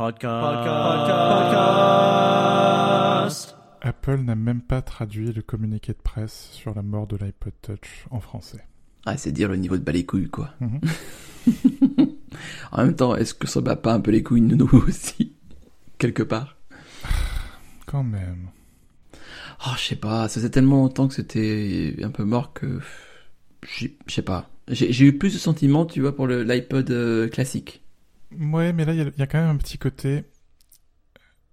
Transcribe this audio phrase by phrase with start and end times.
[0.00, 0.24] Podcast.
[3.82, 8.06] Apple n'a même pas traduit le communiqué de presse sur la mort de l'iPod Touch
[8.10, 8.64] en français.
[9.04, 10.54] Ah, c'est dire le niveau de bas les couilles, quoi.
[10.60, 10.80] Mhm.
[12.72, 15.34] en même temps, est-ce que ça bat pas un peu les couilles de nous aussi
[15.98, 16.56] Quelque part?
[17.86, 18.48] Quand même.
[19.66, 22.80] Oh, je sais pas, ça faisait tellement longtemps que c'était un peu mort que...
[23.68, 24.48] Je sais pas.
[24.68, 27.82] J'ai j'ai eu plus de sentiments, tu vois, pour le- l'iPod euh, classique.
[28.38, 30.24] Ouais, mais là, il y a- il y, a quand même un petit côté.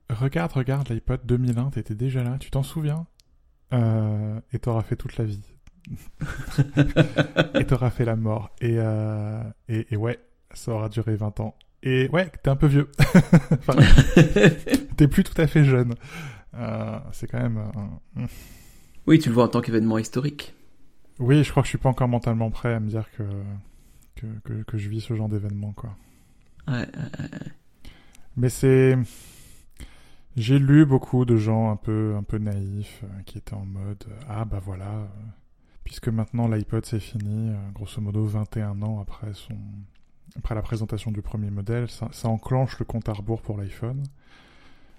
[0.10, 3.08] Regarde, regarde l'iPod 2001, t'étais déjà là, tu t'en souviens?
[3.74, 5.42] Euh, Et t'auras fait toute la vie.
[7.56, 8.50] et t'auras fait la mort.
[8.62, 10.20] Et, euh, et, et ouais,
[10.54, 11.56] ça aura duré 20 ans.
[11.84, 12.90] Et ouais, t'es un peu vieux.
[13.52, 13.74] enfin,
[14.98, 15.94] t'es plus tout à fait jeune.
[16.56, 17.58] Euh, c'est quand même...
[17.58, 18.26] un-
[19.06, 20.54] oui, tu le vois en tant qu'événement historique.
[21.20, 23.24] Oui, je crois que je suis pas encore mentalement prêt à me dire que,
[24.16, 25.96] que, que, que je vis ce genre d'événement, quoi.
[26.68, 26.88] Ouais.
[28.36, 28.98] Mais c'est.
[30.36, 34.04] J'ai lu beaucoup de gens un peu, un peu naïfs euh, qui étaient en mode
[34.08, 35.06] euh, Ah bah voilà, euh,
[35.84, 39.56] puisque maintenant l'iPod c'est fini, grosso modo 21 ans après, son...
[40.38, 44.04] après la présentation du premier modèle, ça, ça enclenche le compte à rebours pour l'iPhone.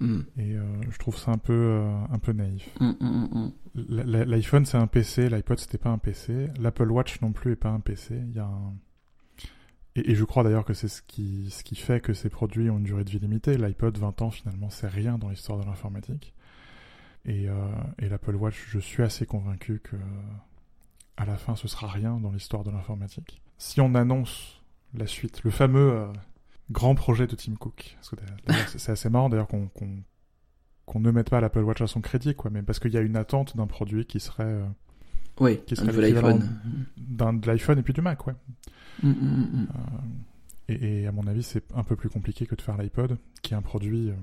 [0.00, 0.22] Hmm.
[0.38, 0.56] Et
[0.90, 2.68] je trouve ça un peu, un peu naïf.
[3.76, 7.52] L- l- L'iPhone c'est un PC, l'iPod c'était pas un PC, l'Apple Watch non plus
[7.52, 8.16] est pas un PC.
[8.28, 8.74] Il y a un...
[9.98, 12.70] et, et je crois d'ailleurs que c'est ce qui, ce qui fait que ces produits
[12.70, 13.56] ont une durée de vie limitée.
[13.56, 16.34] L'iPod 20 ans finalement c'est rien dans l'histoire de l'informatique.
[17.24, 17.54] Et, euh,
[17.98, 19.96] et l'Apple Watch, je suis assez convaincu que
[21.16, 23.42] à la fin ce sera rien dans l'histoire de l'informatique.
[23.58, 24.62] Si on annonce
[24.94, 26.06] la suite, le fameux euh,
[26.70, 29.68] grand projet de Tim Cook, parce que d'ailleurs, c'est assez marrant d'ailleurs qu'on
[30.86, 33.02] qu'on ne mette pas l'Apple Watch à son crédit, quoi, mais parce qu'il y a
[33.02, 34.64] une attente d'un produit qui serait euh,
[35.40, 36.58] Oui, Qui serait nouvel l'équivalent iPhone.
[36.96, 38.34] d'un de l'iPhone et puis du Mac, ouais.
[39.02, 39.66] Hmm, hmm, hmm.
[39.74, 43.16] Euh, et, et à mon avis, c'est un peu plus compliqué que de faire l'iPod,
[43.42, 44.10] qui est un produit.
[44.10, 44.14] euh,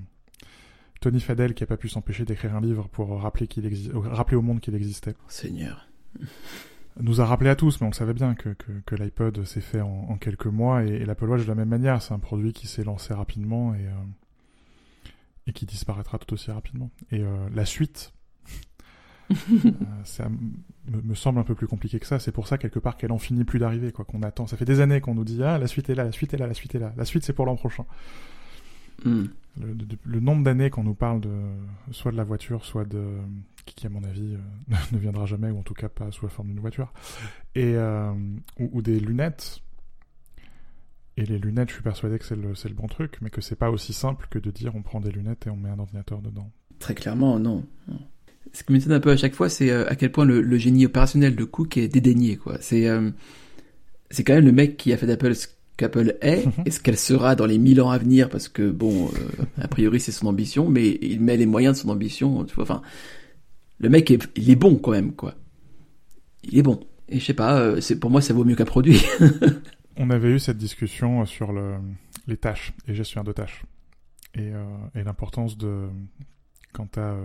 [1.00, 3.98] Tony Fadell qui a pas pu s'empêcher d'écrire un livre pour rappeler qu'il exi- euh,
[3.98, 5.88] rappeler au monde qu'il existait, Seigneur.
[7.00, 9.60] nous a rappelé à tous, mais on le savait bien que, que, que l'iPod s'est
[9.60, 12.00] fait en, en quelques mois et, et l'Apple Watch de la même manière.
[12.00, 13.90] C'est un produit qui s'est lancé rapidement et, euh,
[15.46, 16.90] et qui disparaîtra tout aussi rapidement.
[17.12, 17.22] Et
[17.54, 18.12] la suite,
[20.04, 20.38] ça m-
[20.90, 22.18] me, me semble un peu plus compliqué que ça.
[22.18, 24.04] C'est pour ça quelque part qu'elle en finit plus d'arriver, quoi.
[24.04, 24.46] Qu'on attend.
[24.46, 26.38] Ça fait des années qu'on nous dit ah la suite est là, la suite est
[26.38, 26.92] là, la suite est là.
[26.96, 27.84] La suite c'est pour l'an prochain.
[29.04, 29.24] Hmm.
[29.60, 31.30] Le, de- le nombre d'années qu'on nous parle de
[31.90, 33.04] soit de la voiture, soit de
[33.66, 36.30] qui, à mon avis euh, ne viendra jamais ou en tout cas pas sous la
[36.30, 36.92] forme d'une voiture
[37.54, 38.12] et euh,
[38.58, 39.60] ou, ou des lunettes.
[41.18, 43.40] Et les lunettes, je suis persuadé que c'est le, c'est le bon truc, mais que
[43.40, 45.78] c'est pas aussi simple que de dire on prend des lunettes et on met un
[45.78, 46.50] ordinateur dedans.
[46.78, 47.64] Très clairement, non.
[47.88, 47.98] non.
[48.52, 50.58] Ce qui m'étonne un peu à chaque fois, c'est euh, à quel point le, le
[50.58, 52.56] génie opérationnel de Cook est dédaigné, quoi.
[52.60, 53.10] C'est euh,
[54.10, 56.96] c'est quand même le mec qui a fait d'Apple ce qu'Apple est et ce qu'elle
[56.96, 60.26] sera dans les mille ans à venir, parce que bon, euh, a priori c'est son
[60.26, 62.64] ambition, mais il met les moyens de son ambition, tu vois.
[62.64, 62.82] Enfin,
[63.78, 65.34] le mec est, il est bon quand même, quoi.
[66.44, 66.80] Il est bon.
[67.08, 69.02] Et je sais pas, c'est pour moi ça vaut mieux qu'un produit.
[69.98, 71.76] On avait eu cette discussion sur le,
[72.26, 73.62] les tâches et gestion de tâches.
[74.34, 74.64] Et, euh,
[74.94, 75.88] et l'importance de,
[76.72, 77.16] quand tu as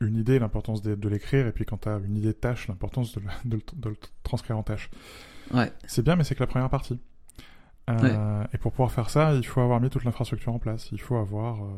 [0.00, 2.68] une idée, l'importance de, de l'écrire, et puis quand tu as une idée de tâche,
[2.68, 4.90] l'importance de, le- de, le- de le transcrire en tâche.
[5.52, 5.72] ouais.
[5.86, 6.98] C'est bien, mais c'est que la première partie.
[7.88, 10.88] Euh, Et pour pouvoir faire ça, il faut avoir mis toute l'infrastructure en place.
[10.92, 11.68] Il faut avoir euh,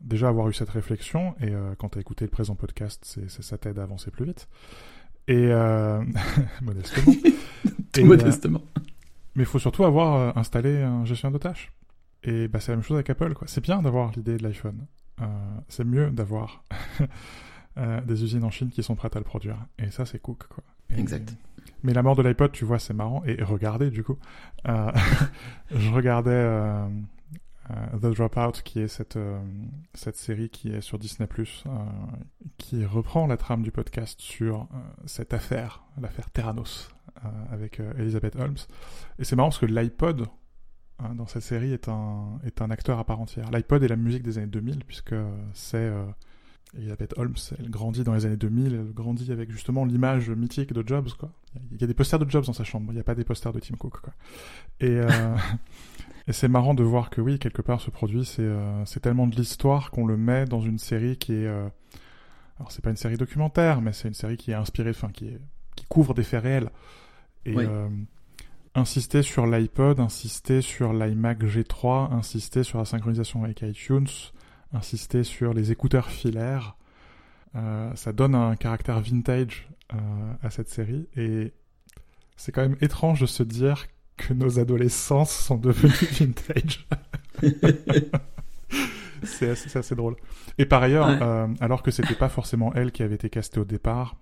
[0.00, 1.36] déjà avoir eu cette réflexion.
[1.40, 4.24] Et euh, quand tu as écouté le présent podcast, c'est, ça t'aide à avancer plus
[4.24, 4.48] vite.
[5.28, 5.50] Et
[6.62, 7.12] modestement.
[7.92, 8.60] Tout Et, modestement.
[9.36, 11.72] mais il faut surtout avoir installé un gestionnaire de tâches.
[12.24, 13.34] Et bah, c'est la même chose avec Apple.
[13.34, 13.46] Quoi.
[13.46, 14.86] C'est bien d'avoir l'idée de l'iPhone.
[15.20, 15.26] Euh,
[15.68, 16.64] c'est mieux d'avoir
[17.78, 19.56] euh, des usines en Chine qui sont prêtes à le produire.
[19.78, 20.46] Et ça, c'est Cook.
[20.48, 20.64] Quoi.
[20.90, 21.34] Et- Exact.
[21.82, 23.22] Mais la mort de l'iPod, tu vois, c'est marrant.
[23.26, 24.18] Et regardez, du coup,
[24.68, 24.90] euh,
[25.70, 26.86] je regardais euh,
[27.70, 29.18] euh, The Dropout, qui est cette,
[29.94, 31.28] cette série qui est sur Disney+,
[32.58, 34.66] qui reprend la trame du podcast sur
[35.06, 36.88] cette affaire, l'affaire Terranos,
[37.50, 38.56] avec Elizabeth Holmes.
[39.18, 40.26] Et c'est marrant parce que l'iPod,
[40.98, 43.50] hein, dans cette série, est un, est un acteur à part entière.
[43.50, 45.14] L'iPod est la musique des années 2000, puisque
[45.52, 45.76] c'est...
[45.76, 46.04] euh,
[46.76, 50.82] Elizabeth Holmes, elle grandit dans les années 2000, elle grandit avec justement l'image mythique de
[50.84, 51.30] Jobs, quoi.
[51.70, 53.22] Il y a des posters de Jobs dans sa chambre, il n'y a pas des
[53.22, 54.12] posters de Tim Cook, quoi.
[54.80, 55.36] Et, euh,
[56.26, 59.36] et c'est marrant de voir que oui, quelque part, ce produit, c'est euh, tellement de
[59.36, 61.46] l'histoire qu'on le met dans une série qui est...
[61.46, 61.68] euh,
[62.58, 65.26] alors, c'est pas une série documentaire, mais c'est une série qui est inspirée, enfin, qui,
[65.28, 65.40] est,
[65.76, 66.70] qui couvre des faits réels.
[67.44, 67.66] Et Oui.
[68.74, 74.08] Insister sur l'iPod, insister sur l'iMac G3, insister sur la synchronisation avec iTunes,
[74.72, 76.76] insister sur les écouteurs filaires.
[77.54, 79.96] Euh, ça donne un caractère vintage euh,
[80.42, 81.52] à cette série et
[82.36, 83.86] c'est quand même étrange de se dire
[84.16, 86.86] que nos adolescences sont devenus vintage.
[89.22, 90.16] c'est assez, assez, drôle.
[90.58, 93.64] Et par ailleurs, euh, alors que c'était pas forcément elle qui avait été castée au
[93.64, 94.16] départ,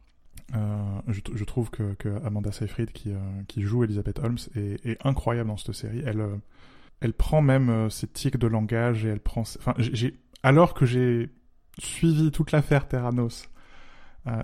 [0.54, 3.18] euh, je, je, trouve que, que Amanda Seyfried, qui, euh,
[3.48, 6.02] qui joue Elizabeth Holmes, est, est, incroyable dans cette série.
[6.04, 6.36] Elle, euh,
[7.00, 9.42] elle prend même ses tics de langage et elle prend.
[9.42, 11.30] Enfin, j'ai alors que j'ai
[11.78, 13.48] suivi toute l'affaire Terranos,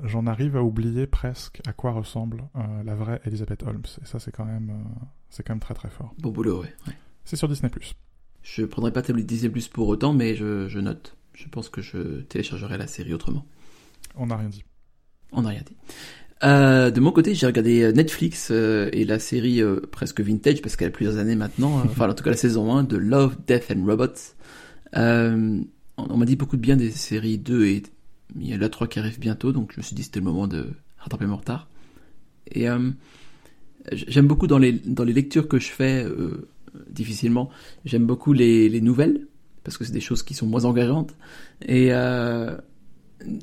[0.05, 2.49] j'en arrive à oublier presque à quoi ressemble
[2.85, 3.85] la vraie Elizabeth Holmes.
[4.03, 4.73] Et ça, c'est quand même,
[5.31, 6.15] c'est quand même très très fort.
[6.19, 6.75] Bon boulot, ouais.
[7.25, 7.71] C'est sur Disney+.
[8.43, 11.17] Je prendrai pas Table Disney pour autant, mais je, je, note.
[11.35, 13.45] Je pense que je téléchargerai la série autrement.
[14.17, 14.65] On n'a rien dit.
[15.33, 15.63] On n'a rien.
[16.45, 19.61] Euh, de mon côté, j'ai regardé euh, Netflix euh, et la série
[19.91, 21.83] presque vintage parce qu'elle a plusieurs années maintenant.
[21.85, 24.35] enfin, en tout cas, la saison 1 de Love, Death and Robots.
[24.95, 27.83] on, m'a dit beaucoup de bien des séries 2 et
[28.39, 30.27] il y a la 3 qui arrive bientôt, donc je me suis dit c'était le
[30.27, 30.67] moment de
[30.99, 31.69] rattraper mon retard.
[32.53, 32.67] Et
[33.93, 36.07] j'aime beaucoup dans les dans les lectures que je fais
[36.89, 37.51] difficilement.
[37.85, 39.27] J'aime beaucoup les, les nouvelles
[39.65, 41.15] parce que c'est des choses qui sont moins engageantes
[41.67, 41.91] et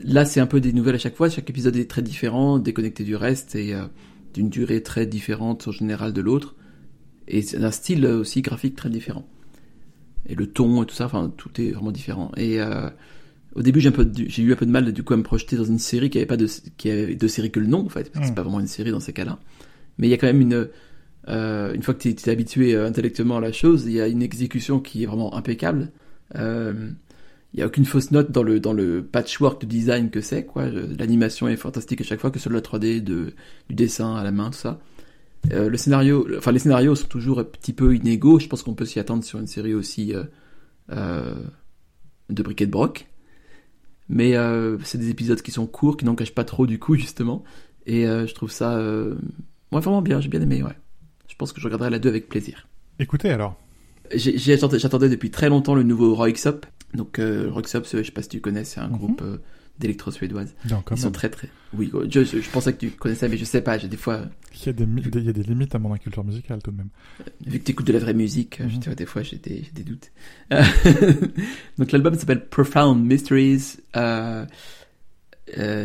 [0.03, 1.29] là, c'est un peu des nouvelles à chaque fois.
[1.29, 3.85] Chaque épisode est très différent, déconnecté du reste et euh,
[4.33, 6.55] d'une durée très différente en général de l'autre.
[7.27, 9.27] Et c'est un style aussi graphique très différent.
[10.27, 12.31] Et le ton et tout ça, enfin, tout est vraiment différent.
[12.37, 12.89] Et euh,
[13.55, 15.23] au début, j'ai un peu, j'ai eu un peu de mal du coup à me
[15.23, 16.47] projeter dans une série qui avait pas de,
[16.77, 18.35] qui avait de série que le nom en fait, parce que c'est mm.
[18.35, 19.39] pas vraiment une série dans ces cas-là.
[19.97, 20.67] Mais il y a quand même une,
[21.27, 24.07] euh, une fois que tu es, habitué euh, intellectuellement à la chose, il y a
[24.07, 25.91] une exécution qui est vraiment impeccable.
[26.35, 26.91] Euh,
[27.55, 30.45] il y a aucune fausse note dans le dans le patchwork de design que c'est
[30.45, 30.67] quoi.
[30.67, 33.33] L'animation est fantastique à chaque fois que ce soit de la 3D, de
[33.69, 34.81] du dessin à la main, tout ça.
[35.53, 38.39] Euh, le scénario, enfin les scénarios sont toujours un petit peu inégaux.
[38.39, 40.25] Je pense qu'on peut s'y attendre sur une série aussi euh,
[40.91, 41.33] euh,
[42.29, 43.07] de briquet de broc.
[44.09, 46.95] Mais euh, c'est des épisodes qui sont courts, qui n'en cachent pas trop du coup
[46.95, 47.45] justement.
[47.85, 49.15] Et euh, je trouve ça, euh,
[49.71, 50.19] ouais, vraiment bien.
[50.19, 50.61] J'ai bien aimé.
[50.61, 50.75] Ouais.
[51.29, 52.67] Je pense que je regarderai la 2 avec plaisir.
[52.99, 53.55] Écoutez alors.
[54.13, 58.41] J'attendais depuis très longtemps le nouveau Roixop donc euh, Roxop, je sais pas si tu
[58.41, 58.97] connais, c'est un mhm.
[58.97, 59.37] groupe euh,
[59.79, 60.55] d'électro-suédoise.
[60.91, 61.49] Ils sont très très...
[61.73, 64.21] Oui, je, je, pensais que tu connaissais, mais je sais pas, j'ai des fois...
[64.53, 66.77] Il y, a des, il y a des limites à mon inculture musicale tout de
[66.77, 66.89] même.
[67.19, 68.95] Euh, vu que tu écoutes de la vraie musique, mm -hmm.
[68.95, 70.11] des fois j'ai des, des, doutes.
[71.77, 73.77] donc l'album s'appelle Profound Mysteries.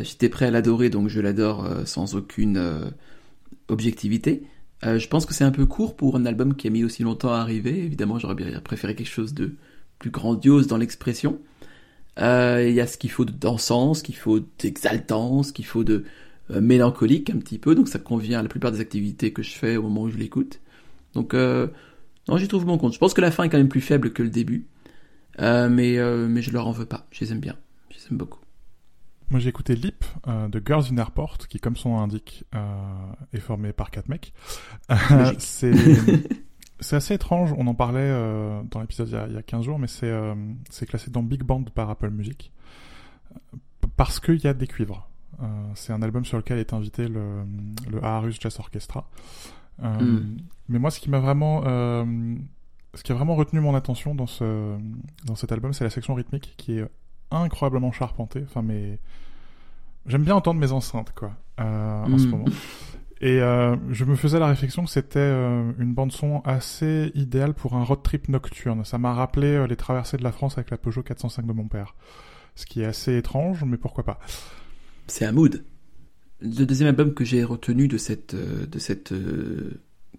[0.08, 2.58] J'étais prêt à l'adorer, donc je l'adore sans aucune
[3.68, 4.32] objectivité.
[4.82, 7.32] je pense que c'est un peu court pour un album qui a mis aussi longtemps
[7.32, 7.74] à arriver.
[7.88, 9.46] Évidemment, j'aurais bien préféré quelque chose de
[10.00, 11.38] plus grandiose dans l'expression.
[12.18, 15.64] Euh, il y a ce qu'il faut de dansant, ce qu'il faut d'exaltant, ce qu'il
[15.64, 16.04] faut de
[16.50, 19.52] euh, mélancolique un petit peu, donc ça convient à la plupart des activités que je
[19.52, 20.60] fais au moment où je l'écoute.
[21.14, 21.68] Donc euh,
[22.28, 22.94] non, j'y trouve mon compte.
[22.94, 24.66] Je pense que la fin est quand même plus faible que le début,
[25.38, 25.68] mais
[26.28, 27.06] mais je leur en veux pas.
[27.12, 27.56] Je les aime bien,
[27.90, 28.40] je les aime beaucoup.
[29.30, 32.44] Moi j'ai écouté Lip euh, de Girls in Airport, qui comme son nom indique
[33.32, 34.32] est formé par quatre mecs.
[35.38, 35.72] c'est
[36.80, 39.86] C'est assez étrange, on en parlait euh, dans l'épisode il, y a 15 jours, mais
[39.86, 40.34] c'est euh,
[40.88, 42.52] classé dans Big Band par Apple Music.
[43.96, 45.08] Parce qu'il y a des cuivres.
[45.42, 47.44] Euh, c'est un album sur lequel est invité le,
[47.90, 49.08] le Aarhus Jazz Orchestra.
[49.78, 50.36] Mm.
[50.68, 51.62] Mais moi, ce qui m'a vraiment...
[51.62, 54.76] ce qui a vraiment retenu mon attention dans, ce,
[55.26, 56.88] dans cet album, c'est la section rythmique qui est
[57.30, 58.42] incroyablement charpentée.
[58.44, 58.98] Enfin, mais...
[60.06, 62.30] J'aime bien entendre mes enceintes, quoi, en ce mm.
[62.30, 62.46] moment.
[63.22, 67.52] Et euh, je me faisais la réflexion que c'était euh, une bande son assez idéale
[67.52, 68.84] pour un road trip nocturne.
[68.84, 71.68] Ça m'a rappelé euh, les traversées de la France avec la Peugeot 405 de mon
[71.68, 71.94] père.
[72.54, 74.20] Ce qui est assez étrange, mais pourquoi pas.
[75.06, 75.64] C'est un mood.
[76.40, 79.12] Le deuxième album que j'ai retenu de cette de cette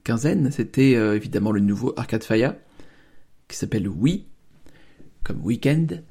[0.04, 2.54] quinzaine, c'était évidemment le nouveau Arcade Fire,
[3.48, 4.28] qui s'appelle Oui,
[5.24, 6.04] comme Weekend.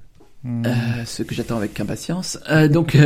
[0.43, 0.65] Hmm.
[1.05, 2.39] ce que j'attends avec impatience.
[2.71, 2.97] donc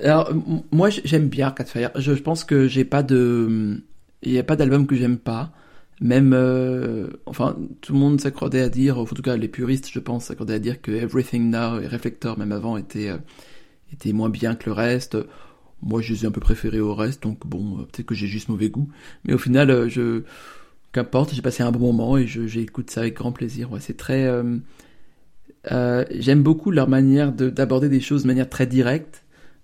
[0.00, 0.32] alors,
[0.70, 1.90] moi, j'aime bien Arcade Fire.
[1.96, 3.82] Je, pense que j'ai pas de,
[4.22, 5.52] il y a pas d'album que j'aime pas.
[6.00, 10.00] Même, euh, enfin, tout le monde s'accordait à dire, en tout cas les puristes, je
[10.00, 13.18] pense, s'accordaient à dire que Everything Now et Reflector, même avant, étaient, euh,
[13.92, 15.16] étaient moins bien que le reste.
[15.82, 18.26] Moi, je les ai un peu préférés au reste, donc bon, euh, peut-être que j'ai
[18.26, 18.88] juste mauvais goût.
[19.24, 20.22] Mais au final, je,
[20.92, 23.68] qu'importe, j'ai passé un bon moment et j'écoute ça avec grand plaisir.
[23.80, 24.28] C'est très,
[26.10, 29.22] j'aime beaucoup leur manière d'aborder des choses de manière très directe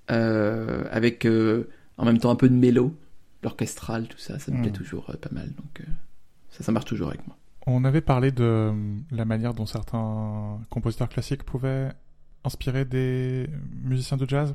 [0.08, 1.64] avec euh,
[1.96, 2.96] en même temps un peu de mélo,
[3.42, 4.74] l'orchestral, tout ça, ça me plaît hmm.
[4.74, 5.50] toujours euh, pas mal.
[5.56, 5.82] Donc
[6.50, 7.36] ça, ça marche toujours avec moi.
[7.66, 8.72] On avait parlé de
[9.10, 11.90] la manière dont certains compositeurs classiques pouvaient
[12.44, 13.46] inspirer des
[13.82, 14.54] musiciens de jazz.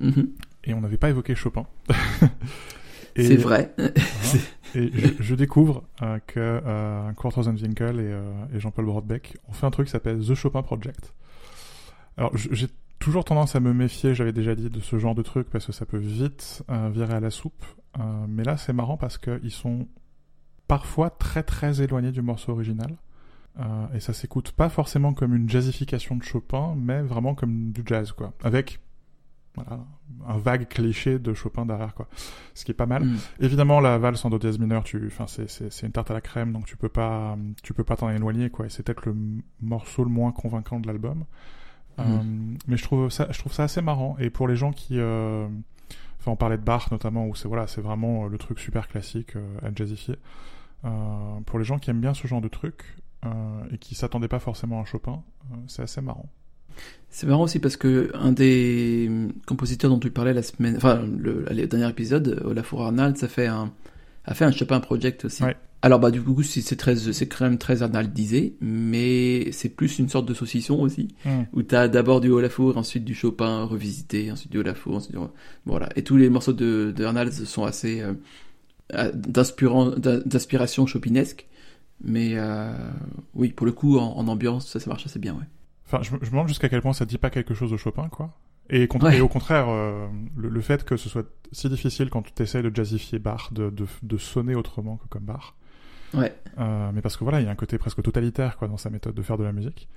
[0.00, 0.28] Mm-hmm.
[0.64, 1.66] Et on n'avait pas évoqué Chopin.
[3.16, 3.74] C'est vrai.
[4.74, 9.52] et je, je découvre euh, que euh, Kurt Rosenwinkel et, euh, et Jean-Paul Brodbeck ont
[9.52, 11.12] fait un truc qui s'appelle The Chopin Project.
[12.16, 12.68] Alors j'ai
[13.02, 15.72] toujours tendance à me méfier, j'avais déjà dit, de ce genre de truc parce que
[15.72, 17.64] ça peut vite euh, virer à la soupe.
[17.98, 19.88] Euh, mais là, c'est marrant parce qu'ils sont
[20.68, 22.96] parfois très très éloignés du morceau original.
[23.58, 27.82] Euh, et ça s'écoute pas forcément comme une jazzification de Chopin, mais vraiment comme du
[27.84, 28.34] jazz, quoi.
[28.44, 28.78] Avec
[29.56, 29.80] voilà,
[30.28, 32.06] un vague cliché de Chopin derrière, quoi.
[32.54, 33.04] Ce qui est pas mal.
[33.04, 33.16] Mm.
[33.40, 36.52] Évidemment, la valse en do dièse mineur, tu, enfin, c'est, une tarte à la crème,
[36.52, 38.66] donc tu peux pas, tu peux pas t'en éloigner, quoi.
[38.66, 39.16] Et c'est peut-être le
[39.60, 41.24] morceau le moins convaincant de l'album.
[41.98, 42.04] Euh,
[42.66, 44.16] mais je trouve ça, je trouve ça assez marrant.
[44.18, 45.46] Et pour les gens qui, euh,
[46.20, 48.88] enfin, on parlait de Bach notamment, où c'est voilà, c'est vraiment euh, le truc super
[48.88, 50.16] classique à jazzifier.
[51.46, 52.96] Pour les gens qui aiment bien ce genre de truc
[53.70, 55.22] et qui s'attendaient pas forcément à Chopin,
[55.68, 56.28] c'est assez marrant.
[57.08, 59.08] C'est marrant aussi parce que un des
[59.46, 63.46] compositeurs dont tu parlais la semaine, enfin le, le dernier épisode, Olafur Arnald, ça fait
[63.46, 63.70] un,
[64.24, 65.42] a fait un Chopin Project aussi.
[65.42, 65.56] Ouais.
[65.84, 70.08] Alors bah du coup c'est très, c'est quand même très Arnaldisé, mais c'est plus une
[70.08, 71.42] sorte de saucisson aussi, Mm.
[71.52, 75.18] où t'as d'abord du Olafur, ensuite du Chopin revisité, ensuite du Olafur, ensuite du...
[75.66, 75.88] voilà.
[75.96, 81.46] Et tous les morceaux de, de sont assez euh, d'inspiration chopinesque,
[82.04, 82.72] mais euh,
[83.34, 85.46] oui pour le coup en, en ambiance ça ça marche assez bien ouais.
[85.86, 87.76] Enfin, je, me- je me demande jusqu'à quel point ça dit pas quelque chose de
[87.76, 88.30] Chopin, quoi.
[88.74, 89.18] Et, con- Ouais.
[89.18, 92.62] et au contraire, euh, le, le fait que ce soit si difficile quand tu essaies
[92.62, 95.54] de jazzifier Bach, de, de, de sonner autrement que comme Bach.
[96.14, 96.34] Ouais.
[96.58, 98.90] Euh, mais parce que voilà, il y a un côté presque totalitaire, quoi, dans sa
[98.90, 99.88] méthode de faire de la musique.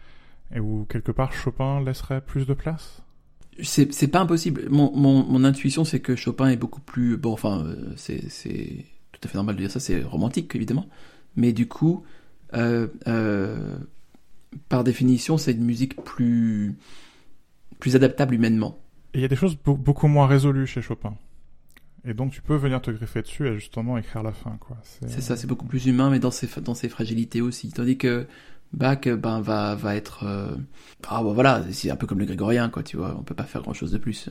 [0.54, 3.02] Et où, quelque part, Chopin laisserait plus de place?
[3.64, 4.68] C'est pas impossible.
[4.70, 7.16] Mon, mon, mon intuition, c'est que Chopin est beaucoup plus.
[7.16, 10.88] Bon, enfin, euh, c'est tout à fait normal de dire ça, c'est romantique, évidemment.
[11.38, 12.04] Mais du coup,
[12.54, 12.88] euh,
[14.68, 16.76] par définition, c'est une musique plus,
[17.80, 18.78] plus adaptable humainement.
[19.14, 21.16] Et il y a des choses beau- beaucoup moins résolues chez Chopin.
[22.08, 24.78] Et donc, tu peux venir te greffer dessus et justement écrire la fin, quoi.
[24.84, 27.72] C'est ça, c'est beaucoup plus humain, mais dans ses, dans ses fragilités aussi.
[27.72, 28.28] Tandis que
[28.74, 30.24] Bach, ben, va, va être.
[30.26, 30.56] euh,
[31.08, 33.16] Ah, bah voilà, c'est un peu comme le grégorien, quoi, tu vois.
[33.18, 34.30] On peut pas faire grand chose de plus.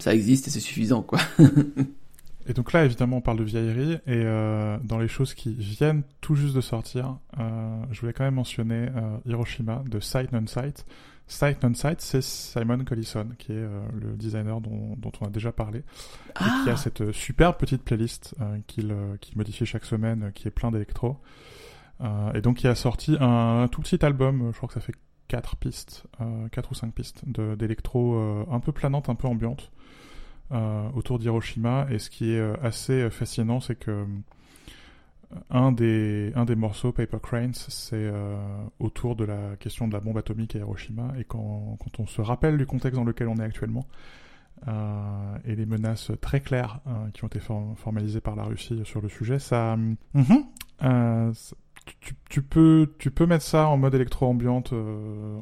[0.00, 1.20] Ça existe et c'est suffisant, quoi.
[2.48, 6.04] Et donc là, évidemment, on parle de vieillerie, et euh, dans les choses qui viennent
[6.20, 8.86] tout juste de sortir, euh, je voulais quand même mentionner
[9.24, 10.86] Hiroshima de Sight Non Sight.
[11.28, 15.30] Sight Non Sight, c'est Simon Collison, qui est euh, le designer dont, dont on a
[15.30, 15.80] déjà parlé,
[16.40, 18.94] et qui a cette euh, superbe petite playlist euh, qu'il
[19.34, 21.16] modifie chaque semaine, qui est plein d'électro.
[22.34, 24.94] Et donc, il a sorti un, un tout petit album, je crois que ça fait
[25.28, 28.16] quatre pistes, euh, quatre ou cinq pistes de- d'électro
[28.50, 29.72] un peu planante, un peu ambiante
[30.94, 31.86] autour d'Hiroshima.
[31.90, 34.06] Et ce qui est assez fascinant, c'est que
[35.50, 38.36] un des, un des morceaux, Paper Cranes, c'est euh,
[38.78, 41.12] autour de la question de la bombe atomique à Hiroshima.
[41.18, 43.86] Et quand, quand on se rappelle du contexte dans lequel on est actuellement,
[44.68, 48.80] euh, et les menaces très claires euh, qui ont été for- formalisées par la Russie
[48.84, 50.44] sur le sujet, ça, Mhm.
[50.82, 51.32] Euh,
[52.00, 54.72] tu, tu peux, tu peux mettre ça en mode électro-ambiante,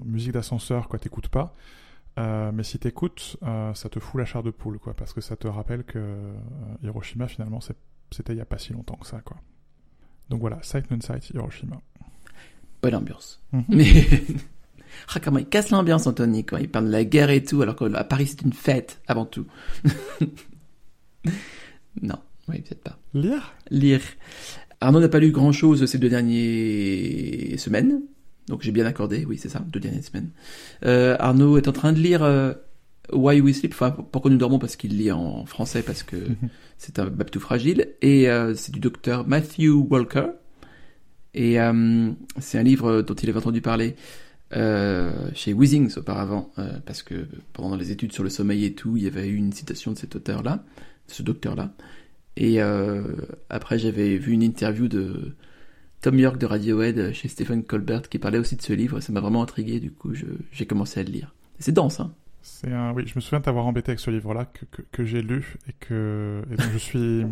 [0.04, 1.54] musique d'ascenseur, quoi, t'écoutes pas.
[2.16, 5.36] Mais si t'écoutes, euh, ça te fout la chair de poule, quoi, parce que ça
[5.36, 6.32] te rappelle que
[6.82, 9.36] Hiroshima, finalement, c'était il y a pas si longtemps que ça, quoi.
[10.30, 11.80] Donc voilà, Sight Sight, Hiroshima.
[12.82, 13.40] Bonne ambiance.
[13.52, 13.64] Mhm.
[13.68, 14.06] Mais.
[15.14, 17.76] Ah, comment il casse l'ambiance, Anthony, quand il parle de la guerre et tout, alors
[17.76, 19.46] qu'à Paris, c'est une fête, avant tout.
[22.00, 22.98] non, oui, peut-être pas.
[23.12, 23.54] Lire?
[23.70, 24.02] Lire.
[24.80, 28.02] Arnaud n'a pas lu grand-chose ces deux dernières semaines.
[28.48, 30.30] Donc j'ai bien accordé, oui, c'est ça, deux dernières semaines.
[30.84, 32.52] Euh, Arnaud est en train de lire euh,
[33.12, 36.16] Why We Sleep, enfin, pourquoi nous dormons, parce qu'il lit en français, parce que
[36.78, 37.94] c'est un bab tout fragile.
[38.02, 40.26] Et euh, c'est du docteur Matthew Walker.
[41.34, 43.96] Et euh, c'est un livre dont il avait entendu parler
[44.54, 46.52] euh, chez Weezings auparavant,
[46.86, 49.52] parce que pendant les études sur le sommeil et tout, il y avait eu une
[49.52, 50.64] citation de cet auteur-là,
[51.08, 51.74] de ce docteur-là.
[52.36, 53.02] Et euh,
[53.50, 55.34] après, j'avais vu une interview de
[56.00, 58.98] Tom York de Radiohead chez Stephen Colbert qui parlait aussi de ce livre.
[58.98, 60.12] et Ça m'a vraiment intrigué, du coup,
[60.52, 61.34] j'ai commencé à le lire.
[61.58, 62.14] C'est dense, hein
[62.46, 65.22] C'est un, oui, je me souviens t'avoir embêté avec ce livre-là que, que, que j'ai
[65.22, 67.24] lu et que et donc je suis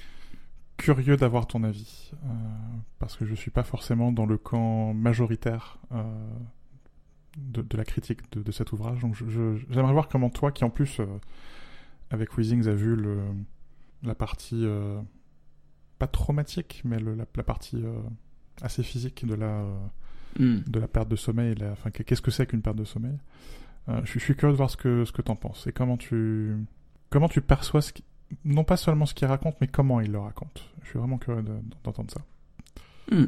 [0.76, 2.28] curieux d'avoir ton avis euh,
[2.98, 6.02] parce que je suis pas forcément dans le camp majoritaire euh,
[7.38, 9.00] de, de la critique de, de cet ouvrage.
[9.00, 9.14] Donc
[9.70, 11.06] j'aimerais voir comment toi, qui en plus euh,
[12.10, 13.20] avec Weezings a vu le,
[14.02, 14.66] la partie
[15.98, 17.82] pas traumatique, mais le- la, la partie
[18.60, 19.64] assez physique de la
[20.38, 20.60] Hmm.
[20.66, 21.54] de la perte de sommeil.
[21.56, 23.18] la- Enfin, qu'est-ce que c'est qu'une perte de sommeil
[23.88, 26.56] Euh, je, suis- curieux de voir ce que ce que t'en penses et comment tu
[27.10, 28.04] comment tu perçois ce qui-
[28.44, 30.64] non pas seulement ce qu'il raconte, mais comment il le raconte.
[30.82, 32.20] Je suis vraiment curieux de- d'entendre ça.
[33.10, 33.26] Hmm.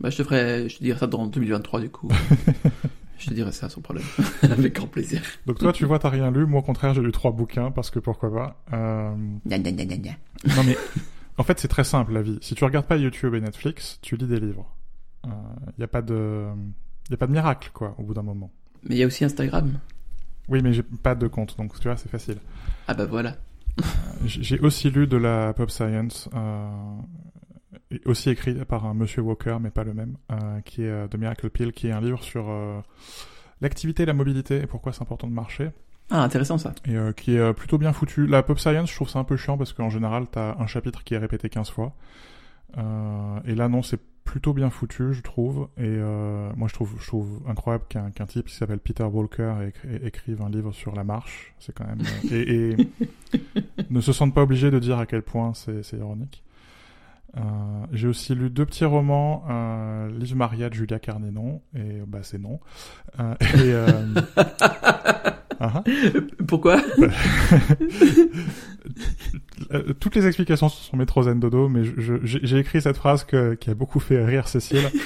[0.00, 2.08] Bah, je te ferai, je te dirai ça dans 2023, du coup.
[3.18, 4.04] je te dirai ça sans problème.
[4.42, 5.22] Avec grand plaisir.
[5.46, 6.44] Donc toi, tu vois, t'as rien lu.
[6.46, 8.62] Moi, au contraire, j'ai lu trois bouquins parce que pourquoi pas.
[8.72, 9.14] Euh,
[9.46, 10.12] Gna, gna, gna, gna, gna.
[10.56, 10.76] Non mais
[11.38, 12.38] en fait, c'est très simple la vie.
[12.42, 14.70] Si tu regardes pas YouTube et Netflix, tu lis des livres.
[15.24, 16.46] Il y a pas de
[17.10, 18.50] y a pas de miracle quoi au bout d'un moment.
[18.88, 19.72] Mais il y a aussi Instagram.
[20.48, 22.36] Oui, mais j'ai pas de compte, donc tu vois, c'est facile.
[22.86, 23.36] Ah bah voilà.
[24.24, 26.68] J'ai j'ai aussi lu de la pop science euh,
[28.04, 31.16] aussi écrit par un Monsieur Walker, mais pas le même, euh, qui est euh, The
[31.16, 32.80] Miracle Pill, qui est un livre sur euh,
[33.60, 35.70] l'activité et la mobilité et pourquoi c'est important de marcher.
[36.10, 36.72] Ah, intéressant ça.
[36.86, 38.26] Et euh, qui est plutôt bien foutu.
[38.26, 41.02] La pop science, je trouve ça un peu chiant parce qu'en général, t'as un chapitre
[41.02, 41.94] qui est répété 15 fois.
[42.76, 45.68] et là, non, c'est plutôt bien foutu, je trouve.
[45.78, 49.54] Et euh, moi, je trouve, je trouve incroyable qu'un qu'un type qui s'appelle Peter Walker
[49.66, 51.54] écri écrive un livre sur la marche.
[51.58, 52.76] C'est quand même euh, et, et
[53.90, 56.42] ne se sente pas obligé de dire à quel point c'est ironique.
[57.36, 57.40] Euh,
[57.92, 62.38] J'ai aussi lu deux petits romans, euh, Liv Maria de Julia Carnenon, et bah c'est
[62.38, 62.60] non.
[63.18, 63.72] Et,
[65.60, 65.82] uh -huh.
[66.46, 66.82] Pourquoi?
[69.72, 71.82] Euh, toutes les explications sont métrozen dodo, mais
[72.22, 74.90] j'ai écrit cette phrase que, qui a beaucoup fait rire Cécile.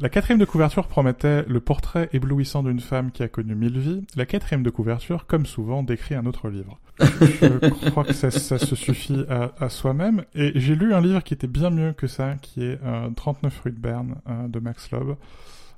[0.00, 4.02] La quatrième de couverture promettait le portrait éblouissant d'une femme qui a connu mille vies.
[4.16, 6.80] La quatrième de couverture, comme souvent, décrit un autre livre.
[7.00, 10.24] Je crois que ça, ça se suffit à, à soi-même.
[10.34, 13.60] Et j'ai lu un livre qui était bien mieux que ça, qui est euh, 39
[13.62, 15.16] rue de Berne euh, de Max Loeb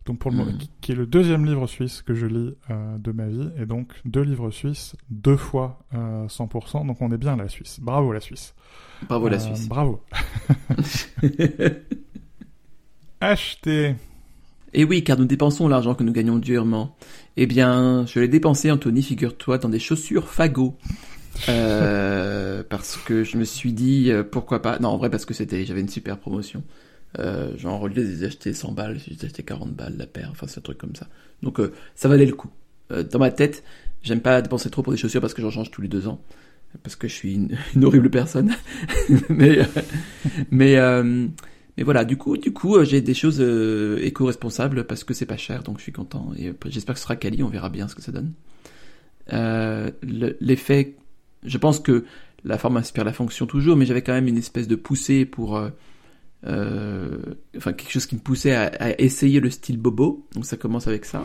[0.06, 0.58] donc pour le mmh.
[0.80, 3.92] qui est le deuxième livre suisse que je lis euh, de ma vie, et donc
[4.04, 7.78] deux livres suisses, deux fois euh, 100%, donc on est bien la Suisse.
[7.80, 8.54] Bravo la Suisse.
[9.08, 9.68] Bravo la euh, Suisse.
[9.68, 10.02] Bravo.
[13.20, 13.94] Acheter.
[14.74, 16.96] Et oui, car nous dépensons l'argent que nous gagnons durement.
[17.36, 20.76] Eh bien, je l'ai dépensé, Anthony, figure-toi, dans des chaussures fagots.
[21.48, 24.78] Euh, parce que je me suis dit, euh, pourquoi pas.
[24.78, 26.62] Non, en vrai, parce que c'était, j'avais une super promotion.
[27.18, 30.28] Euh, genre, au lieu de les acheter 100 balles, j'ai acheté 40 balles la paire,
[30.30, 31.08] enfin, c'est un truc comme ça.
[31.42, 32.50] Donc, euh, ça valait le coup.
[32.90, 33.64] Euh, dans ma tête,
[34.02, 36.22] j'aime pas dépenser trop pour des chaussures parce que j'en change tous les deux ans.
[36.82, 38.54] Parce que je suis une, horrible personne.
[39.28, 39.64] mais, euh,
[40.50, 41.26] mais, euh,
[41.76, 43.40] mais voilà, du coup, du coup, j'ai des choses
[44.00, 46.32] éco-responsables parce que c'est pas cher, donc je suis content.
[46.38, 48.32] Et j'espère que ce sera quali, on verra bien ce que ça donne.
[50.02, 50.96] L'effet,
[51.44, 52.04] je pense que
[52.44, 55.56] la forme inspire la fonction toujours, mais j'avais quand même une espèce de poussée pour
[55.56, 55.70] euh,
[56.44, 60.26] enfin quelque chose qui me poussait à, à, essayer le style bobo.
[60.34, 61.24] Donc ça commence avec ça.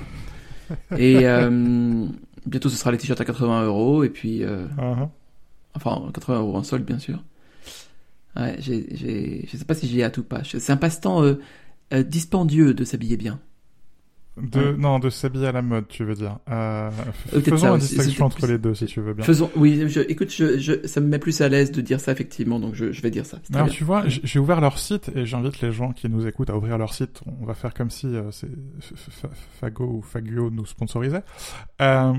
[0.98, 2.06] Et euh,
[2.46, 5.10] bientôt ce sera les t-shirts à 80 euros et puis euh, uh -huh.
[5.76, 7.24] enfin 80 euros en solde bien sûr.
[8.36, 10.44] Ouais, j'ai, je sais pas si j'y ai hâte ou pas.
[10.44, 11.40] C'est un passe-temps euh,
[11.94, 13.40] euh, dispendieux de s'habiller bien.
[14.40, 14.78] De, ouais.
[14.78, 16.38] Non, de s'habiller à la mode, tu veux dire.
[16.50, 16.92] Euh,
[17.44, 18.48] faisons ça, une distinction entre plus...
[18.48, 19.26] les deux, si tu veux bien.
[19.26, 22.12] Faisons, oui, je, écoute, je, je, ça me met plus à l'aise de dire ça,
[22.12, 23.40] effectivement, donc je, je vais dire ça.
[23.54, 23.74] Alors, bien.
[23.74, 26.78] tu vois, j'ai ouvert leur site et j'invite les gens qui nous écoutent à ouvrir
[26.78, 27.22] leur site.
[27.42, 28.30] On va faire comme si euh,
[29.60, 31.24] Fago ou Fagio nous sponsorisait.
[31.82, 32.14] Euh,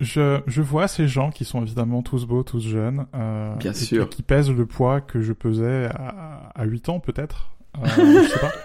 [0.00, 3.06] je, je vois ces gens qui sont évidemment tous beaux, tous jeunes.
[3.14, 4.08] Euh, bien sûr.
[4.08, 7.50] qui pèsent le poids que je pesais à, à 8 ans, peut-être.
[7.78, 8.52] Euh, je sais pas.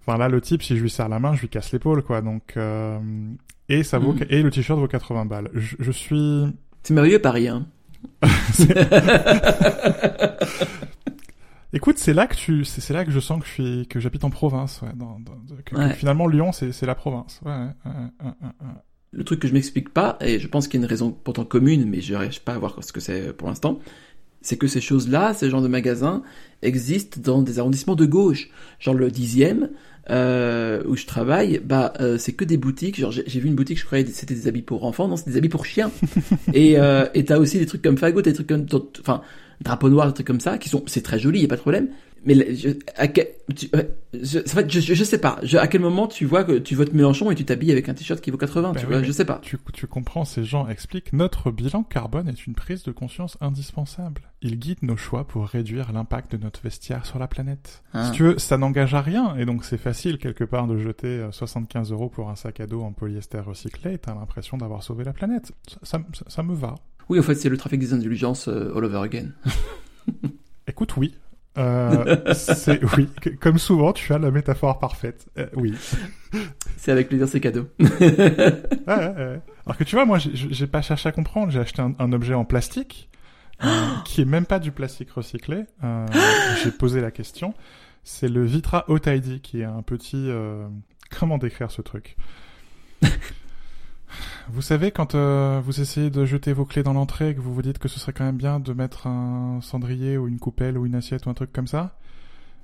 [0.00, 2.22] Enfin là, le type, si je lui serre la main, je lui casse l'épaule, quoi.
[2.22, 2.98] Donc euh...
[3.68, 4.26] et ça vaut mmh.
[4.30, 5.50] et le t-shirt vaut 80 balles.
[5.54, 6.46] Je, je suis.
[6.82, 7.66] C'est merveilleux Paris, hein.
[11.72, 14.24] Écoute, c'est là que tu, c'est là que je sens que je suis, que j'habite
[14.24, 14.90] en province, ouais.
[14.96, 15.90] Dans, dans, que, ouais.
[15.90, 17.40] que finalement, Lyon, c'est la province.
[17.44, 17.68] Ouais,
[19.12, 21.44] Le truc que je m'explique pas, et je pense qu'il y a une raison pourtant
[21.44, 23.78] commune, mais je n'arrive pas à voir ce que c'est pour l'instant,
[24.40, 26.22] c'est que ces choses-là, ces genres de magasins,
[26.62, 29.70] existent dans des arrondissements de gauche, genre le dixième,
[30.10, 32.98] euh, où je travaille, bah euh, c'est que des boutiques.
[32.98, 35.28] Genre j'ai vu une boutique, je croyais que c'était des habits pour enfants, non, c'est
[35.28, 35.90] des habits pour chiens.
[36.52, 38.66] et euh, et t'as aussi des trucs comme Fagot, des trucs comme,
[39.00, 39.22] enfin,
[39.60, 41.60] drapeau noir, des trucs comme ça, qui sont, c'est très joli, y a pas de
[41.60, 41.88] problème
[42.24, 43.68] mais je, à quel, tu,
[44.12, 45.38] je, en fait, je, je, sais pas.
[45.42, 47.94] Je, à quel moment tu vois que tu votes Mélenchon et tu t'habilles avec un
[47.94, 49.38] t-shirt qui vaut 80 ben tu oui, vois, Je sais pas.
[49.42, 54.22] Tu, tu comprends, ces gens expliquent notre bilan carbone est une prise de conscience indispensable.
[54.42, 57.82] Il guide nos choix pour réduire l'impact de notre vestiaire sur la planète.
[57.94, 58.06] Ah.
[58.06, 61.26] Si tu veux, ça n'engage à rien et donc c'est facile quelque part de jeter
[61.30, 63.98] 75 euros pour un sac à dos en polyester recyclé.
[63.98, 65.52] T'as l'impression d'avoir sauvé la planète.
[65.68, 66.74] Ça, ça, ça, me va.
[67.08, 69.28] Oui, en fait, c'est le trafic des indulgences euh, all over again.
[70.66, 71.14] Écoute, oui,
[71.58, 73.08] euh, c'est oui,
[73.40, 75.26] comme souvent, tu as la métaphore parfaite.
[75.38, 75.74] Euh, oui.
[76.76, 77.68] C'est avec plaisir, c'est cadeau.
[77.80, 79.40] ouais, ouais, ouais.
[79.66, 81.50] Alors que tu vois, moi, j'ai pas cherché à comprendre.
[81.50, 83.10] J'ai acheté un, un, objet en plastique
[83.62, 85.64] euh, qui est même pas du plastique recyclé.
[85.84, 86.06] Euh,
[86.62, 87.52] j'ai posé la question.
[88.04, 90.30] C'est le Vitra ID qui est un petit.
[91.18, 92.16] Comment décrire ce truc?
[94.48, 97.54] Vous savez, quand euh, vous essayez de jeter vos clés dans l'entrée et que vous
[97.54, 100.78] vous dites que ce serait quand même bien de mettre un cendrier ou une coupelle
[100.78, 101.96] ou une assiette ou un truc comme ça,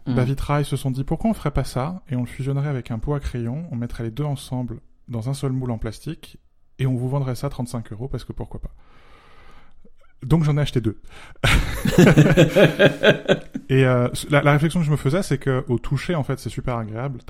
[0.06, 0.14] mmh.
[0.14, 2.02] bah Vitra, ils se sont dit pourquoi on ferait pas ça?
[2.08, 5.28] Et on le fusionnerait avec un pot à crayon, on mettrait les deux ensemble dans
[5.28, 6.38] un seul moule en plastique
[6.78, 8.70] et on vous vendrait ça 35 euros parce que pourquoi pas.
[10.22, 11.00] Donc j'en ai acheté deux.
[13.68, 16.38] et euh, la, la, réflexion que je me faisais, c'est que au toucher, en fait,
[16.38, 17.20] c'est super agréable.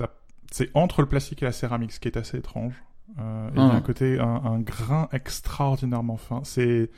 [0.51, 2.73] C'est entre le plastique et la céramique, ce qui est assez étrange.
[3.19, 6.41] Euh, il y a un côté, un, un, grain extraordinairement fin.
[6.43, 6.89] C'est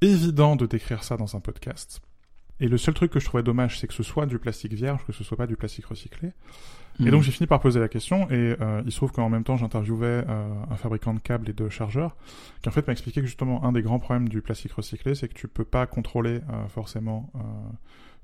[0.00, 2.00] évident de décrire ça dans un podcast.
[2.60, 5.04] Et le seul truc que je trouvais dommage, c'est que ce soit du plastique vierge,
[5.06, 6.32] que ce soit pas du plastique recyclé.
[7.00, 7.10] Et Mm.
[7.10, 9.56] donc j'ai fini par poser la question et euh, il se trouve qu'en même temps
[9.56, 12.16] j'interviewais euh, un fabricant de câbles et de chargeurs
[12.62, 15.28] qui en fait m'a expliqué que justement un des grands problèmes du plastique recyclé c'est
[15.28, 17.38] que tu peux pas contrôler euh, forcément euh,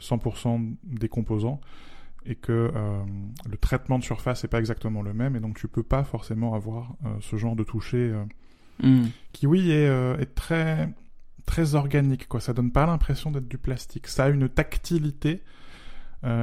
[0.00, 1.60] 100% des composants
[2.26, 3.02] et que euh,
[3.48, 6.54] le traitement de surface est pas exactement le même et donc tu peux pas forcément
[6.54, 8.24] avoir euh, ce genre de toucher euh,
[8.82, 9.06] Mm.
[9.32, 9.86] qui oui est,
[10.20, 10.92] est très
[11.46, 12.40] très organique quoi.
[12.40, 14.06] Ça donne pas l'impression d'être du plastique.
[14.06, 15.42] Ça a une tactilité.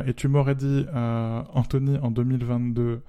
[0.08, 3.04] Et tu m'aurais dit Anthony en 2022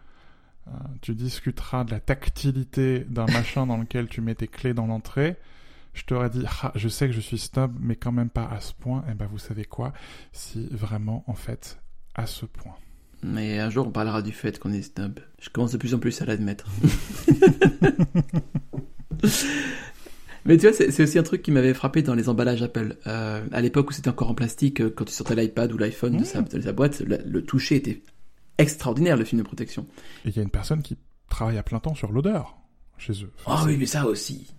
[0.67, 0.71] euh,
[1.03, 5.37] tu discuteras de la tactilité d'un machin dans lequel tu mets tes clés dans l'entrée.
[5.93, 8.61] Je t'aurais dit ah, je sais que je suis snob mais quand même pas à
[8.61, 9.05] ce point.
[9.11, 9.93] Et ben vous savez quoi?
[10.33, 11.81] Si vraiment en fait
[12.15, 12.75] à ce point
[13.23, 15.21] Mais un jour, on parlera du fait qu'on est snob.
[15.41, 16.67] Je commence de plus en plus à l'admettre.
[20.47, 22.97] Mais tu vois, c'est aussi un truc qui m'avait frappé dans les emballages Apple.
[23.07, 26.17] Euh, à l'époque où c'était encore en plastique, euh, quand tu sortais l'iPad ou l'iPhone
[26.19, 26.25] de, Mmh.
[26.27, 28.03] sa, de sa boîte, le, le toucher était
[28.59, 29.87] extraordinaire, le film de protection.
[30.25, 30.99] et il y a une personne qui
[31.31, 32.59] travaille à plein temps sur l'odeur
[32.99, 34.55] chez eux Enfin, Ah c'est- oui, mais ça aussi.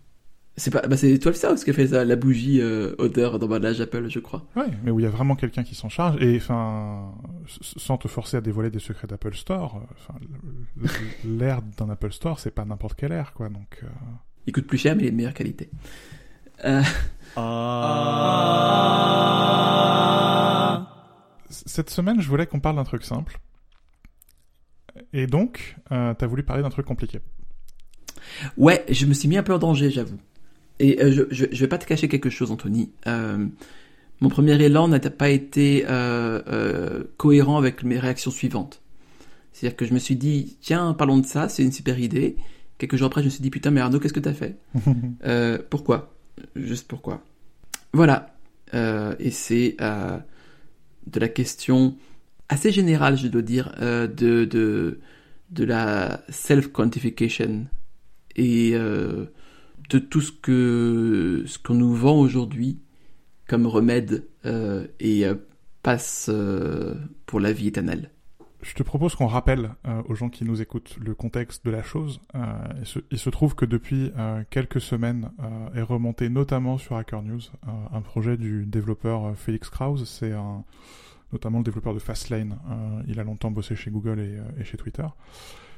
[0.58, 3.82] C'est pas, bah c'est 12 South qui a fait ça, la bougie euh, odeur d'emballage
[3.82, 4.46] Apple, je crois.
[4.56, 7.14] Ouais, mais où il y a vraiment quelqu'un qui s'en charge et enfin,
[7.60, 9.82] sans te forcer à dévoiler des secrets d'Apple Store,
[10.82, 10.88] euh,
[11.26, 13.50] l'air d'un Apple Store, c'est pas n'importe quel air, quoi.
[13.50, 13.88] Donc, euh,
[14.48, 15.70] Il coûte plus cher, mais il est de meilleure qualité.
[16.64, 16.82] Euh,
[21.50, 23.40] c- cette semaine, je voulais qu'on parle d'un truc simple.
[25.12, 27.20] Et donc, euh, t'as voulu parler d'un truc compliqué.
[28.58, 30.18] Ouais, je me suis mis un peu en danger, j'avoue.
[30.80, 32.92] Et euh, je, je, je vais pas te cacher quelque chose, Anthony.
[33.08, 33.46] Euh,
[34.22, 38.82] mon premier élan n'a pas été euh, cohérent avec mes réactions suivantes.
[39.52, 42.36] C'est-à-dire que je me suis dit, tiens, parlons de ça, c'est une super idée.
[42.78, 44.58] Quelques jours après, je me suis dit, putain, mais Arnaud, qu'est-ce que t'as fait?
[45.70, 46.14] Pourquoi?
[46.58, 47.24] Juste pourquoi
[47.94, 48.36] Voilà.
[48.74, 51.96] Et c'est de la question
[52.50, 54.08] assez générale, je dois dire, de,
[54.44, 55.00] de,
[55.52, 57.68] de la self-quantification
[58.36, 58.76] et
[59.90, 62.80] de tout ce que ce qu'on nous vend aujourd'hui
[63.48, 65.36] comme remède euh, et euh,
[65.84, 66.96] passe euh,
[67.26, 68.12] pour la vie éternelle.
[68.62, 69.76] Je te propose qu'on rappelle
[70.10, 72.20] aux gens qui nous écoutent le contexte de la chose.
[73.12, 74.12] Il, se, trouve que depuis
[74.50, 75.30] quelques semaines
[75.76, 77.42] est remonté notamment sur Hacker News
[77.94, 80.10] un projet du développeur Félix Krause.
[80.10, 80.34] C'est
[81.32, 82.58] notamment le développeur de Fastlane.
[83.08, 84.20] Il a longtemps bossé chez Google
[84.60, 85.06] et chez Twitter.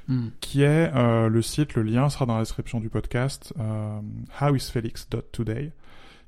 [0.07, 0.29] Hmm.
[0.39, 3.99] Qui est euh, le site, le lien sera dans la description du podcast, euh,
[4.41, 5.73] howisfelix.today,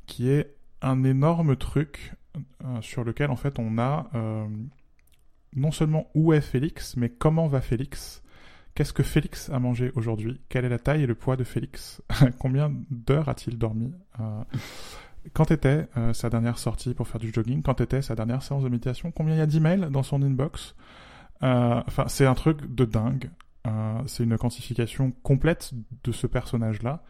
[0.05, 2.13] qui est un énorme truc
[2.63, 4.45] euh, sur lequel en fait on a euh,
[5.55, 8.21] non seulement où est Félix, mais comment va Félix
[8.75, 12.01] Qu'est-ce que Félix a mangé aujourd'hui Quelle est la taille et le poids de Félix
[12.39, 14.43] Combien d'heures a-t-il dormi Euh,
[15.33, 18.63] Quand était euh, sa dernière sortie pour faire du jogging Quand était sa dernière séance
[18.63, 20.75] de méditation Combien il y a d'emails dans son inbox
[21.43, 23.29] Euh, Enfin, c'est un truc de dingue.
[24.07, 25.71] C'est une quantification complète
[26.03, 27.03] de ce personnage-là.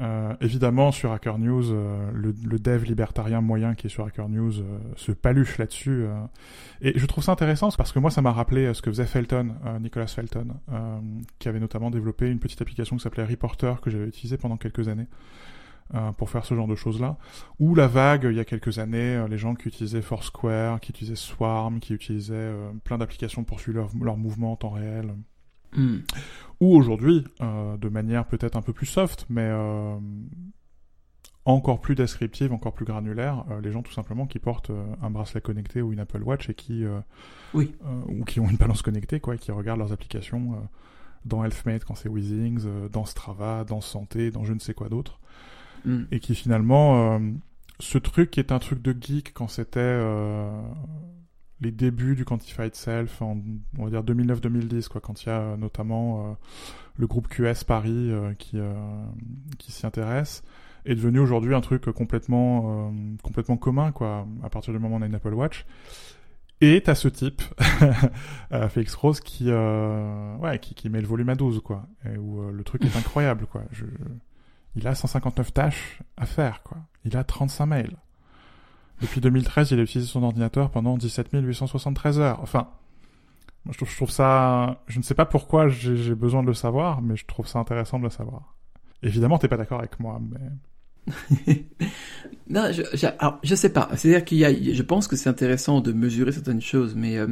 [0.00, 4.60] Euh, évidemment, sur Hacker News, euh, le, dev libertarien moyen qui est sur Hacker News
[4.60, 6.06] euh, se paluche là-dessus.
[6.80, 9.54] Et je trouve ça intéressant parce que moi, ça m'a rappelé ce que faisait Felton,
[9.80, 10.48] Nicolas Felton,
[11.38, 14.88] qui avait notamment développé une petite application qui s'appelait Reporter que j'avais utilisée pendant quelques
[14.88, 15.06] années.
[16.16, 17.18] pour faire ce genre de choses-là.
[17.60, 21.14] Ou la vague, il y a quelques années, les gens qui utilisaient Foursquare, qui utilisaient
[21.14, 22.52] Swarm, qui utilisaient
[22.84, 25.14] plein d'applications pour suivre leur, leur mouvement en temps réel.
[25.76, 25.98] Hmm.
[26.60, 29.98] Ou aujourd'hui, euh, de manière peut-être un peu plus soft, mais euh,
[31.44, 35.10] encore plus descriptive, encore plus granulaire, euh, les gens tout simplement qui portent euh, un
[35.10, 37.00] bracelet connecté ou une Apple Watch et qui, euh,
[37.52, 37.74] Oui.
[37.84, 40.56] euh, ou qui ont une balance connectée, quoi, et qui regardent leurs applications euh,
[41.26, 44.88] dans Healthmate quand c'est Weezings, euh, dans Strava, dans Santé, dans je ne sais quoi
[44.88, 45.20] d'autre,
[45.84, 46.04] Hmm.
[46.10, 47.18] et qui finalement, euh,
[47.78, 50.50] ce truc qui est un truc de geek quand c'était euh,
[51.64, 53.38] les débuts du Quantified Self, en,
[53.78, 56.34] on va dire 2009-2010, quoi, quand il y a euh, notamment euh,
[56.96, 58.58] le groupe QS Paris euh, qui,
[59.58, 60.44] qui s'y intéresse,
[60.84, 64.98] est devenu aujourd'hui un truc complètement, euh, complètement commun, quoi, à partir du moment où
[64.98, 65.64] on a une Apple Watch.
[66.60, 67.42] Et t'as ce type,
[68.70, 72.42] Félix Rose, qui, euh, ouais, qui, qui met le volume à 12, quoi, et où
[72.42, 73.62] euh, le truc est incroyable, quoi.
[73.72, 73.84] Je,
[74.76, 76.78] il a 159 tâches à faire, quoi.
[77.04, 77.96] Il a 35 mails.
[79.00, 82.40] Depuis 2013, il a utilisé son ordinateur pendant 17 873 heures.
[82.40, 82.68] Enfin,
[83.70, 84.82] je, trouve, ça...
[84.86, 87.98] Je ne sais pas pourquoi j'ai besoin de le savoir, mais je trouve ça intéressant
[87.98, 88.54] de le savoir.
[89.02, 90.40] Évidemment, t'es pas d'accord avec moi, mais...
[92.48, 93.90] non, je, je, alors, je sais pas.
[93.94, 97.26] C'est-à-dire qu'il y a, je pense que c'est intéressant de mesurer certaines choses, mais euh,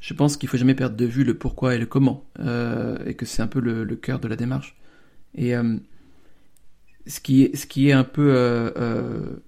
[0.00, 3.14] je pense qu'il faut jamais perdre de vue le pourquoi et le comment, euh, et
[3.14, 4.76] que c'est un peu le, cœur de la démarche.
[5.34, 5.76] Et euh,
[7.06, 9.42] ce qui est, ce qui est un peu,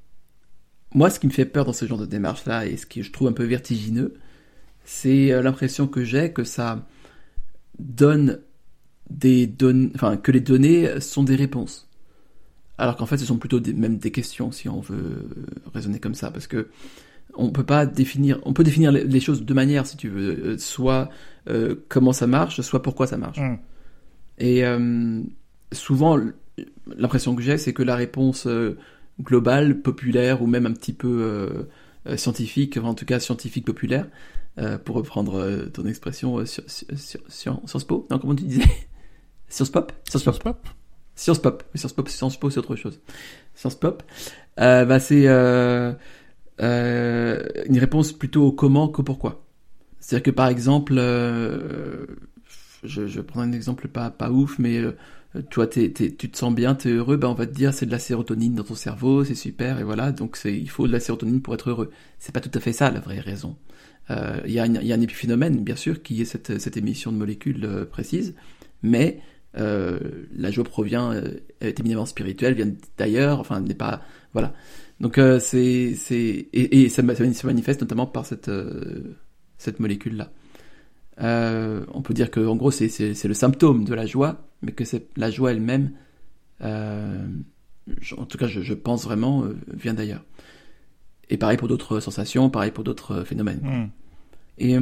[0.98, 3.12] moi, ce qui me fait peur dans ce genre de démarche-là, et ce que je
[3.12, 4.14] trouve un peu vertigineux,
[4.84, 6.86] c'est euh, l'impression que j'ai que ça
[7.78, 8.40] donne
[9.08, 11.88] des données, enfin, que les données sont des réponses.
[12.78, 15.28] Alors qu'en fait, ce sont plutôt des, même des questions, si on veut
[15.72, 16.68] raisonner comme ça, parce que
[17.34, 20.58] on peut pas définir, on peut définir les choses de manière, si tu veux, euh,
[20.58, 21.08] soit
[21.48, 23.38] euh, comment ça marche, soit pourquoi ça marche.
[23.38, 23.58] Mm.
[24.38, 25.22] Et euh,
[25.72, 26.18] souvent,
[26.96, 28.76] l'impression que j'ai, c'est que la réponse euh,
[29.20, 31.68] globale, populaire ou même un petit peu euh,
[32.06, 34.06] euh, scientifique, enfin, en tout cas scientifique populaire,
[34.58, 38.64] euh, pour reprendre ton expression, euh, sur, sur, sur, Sciences Po, non comment tu disais?
[39.48, 39.92] Sciences Pop?
[40.08, 40.36] Sciences Pop.
[40.38, 40.68] Sciences Pop
[41.14, 41.64] Sciences Pop.
[41.74, 43.00] Sciences Pop, Sciences Po, c'est autre chose.
[43.54, 44.02] Sciences Pop.
[44.60, 45.92] Euh, bah, c'est euh,
[46.60, 49.44] euh, une réponse plutôt au comment qu'au pourquoi.
[50.00, 50.94] C'est-à-dire que par exemple,
[52.84, 54.80] je, je prends un exemple pas, pas ouf, mais
[55.50, 57.90] toi, t'es- tu te sens bien, t'es heureux, bah, on va te dire c'est de
[57.90, 61.42] la sérotonine dans ton cerveau, c'est super, et voilà, donc il faut de la sérotonine
[61.42, 61.90] pour être heureux.
[62.18, 63.56] C'est pas tout à fait ça la vraie raison.
[64.10, 67.84] Euh, Il y, a un épiphénomène, bien sûr, qui est cette, émission de molécules euh,
[67.84, 68.34] précises,
[68.82, 69.20] mais
[69.58, 69.98] euh,
[70.34, 71.12] la joie provient,
[71.60, 74.54] est éminemment spirituelle, vient d'ailleurs, enfin, n'est pas, voilà.
[75.00, 78.50] Donc c'est, et, et ça, se manifeste notamment par cette,
[79.58, 80.32] cette molécule-là.
[81.20, 82.88] Euh, on peut dire que, en gros, c'est,
[83.24, 85.92] le symptôme de la joie, mais que c'est la joie elle-même,
[86.62, 87.26] euh,
[88.16, 90.24] en tout cas, je, je pense vraiment, euh, vient d'ailleurs.
[91.30, 93.60] Et pareil pour d'autres sensations, pareil pour d'autres phénomènes.
[93.62, 93.90] Mm.
[94.58, 94.76] Et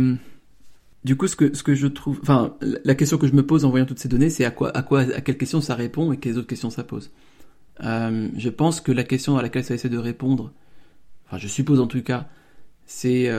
[1.05, 3.65] du coup, ce que, ce que je trouve, enfin, la- question que je me pose
[3.65, 6.13] en voyant toutes ces données, c'est à quoi, à quoi, à quelle question ça répond
[6.13, 7.11] et quelles autres questions ça pose.
[7.81, 10.53] Je pense que la question à laquelle ça essaie de répondre,
[11.27, 12.29] enfin, je suppose en tout cas,
[12.87, 13.31] c'est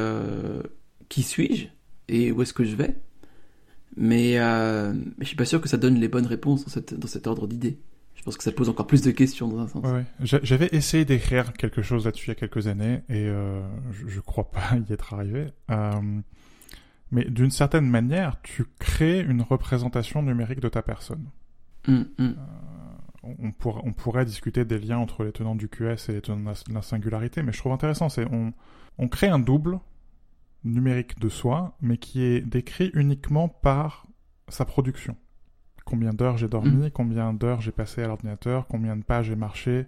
[1.10, 1.68] qui suis-je?
[2.10, 2.96] Et où est-ce que je vais.
[3.96, 7.08] Mais, euh, je suis pas sûr que ça donne les bonnes réponses dans, cette, dans
[7.08, 7.80] cet ordre d'idées.
[8.16, 9.84] Je pense que ça pose encore plus de questions dans un sens.
[9.86, 10.06] Ouais, ouais.
[10.22, 14.08] J'a- J'avais essayé d'écrire quelque chose là-dessus il y a quelques années et euh, je,
[14.08, 15.48] je crois pas y être arrivé.
[15.72, 15.92] Euh,
[17.12, 21.26] mais d'une certaine manière, tu crées une représentation numérique de ta personne.
[21.88, 22.36] Hum, hum.
[23.24, 26.22] On, on pourra- on pourrait discuter des liens entre les tenants du QS et les
[26.22, 28.52] tenants de la- de la singularité, mais je trouve intéressant, c'est on,
[28.98, 29.80] on crée un double
[30.64, 34.06] numérique de soi, mais qui est décrit uniquement par
[34.50, 35.16] sa production.
[35.86, 39.86] Combien d'heures j'ai dormi, combien d'heures j'ai passé à l'ordinateur, combien de pas j'ai marché,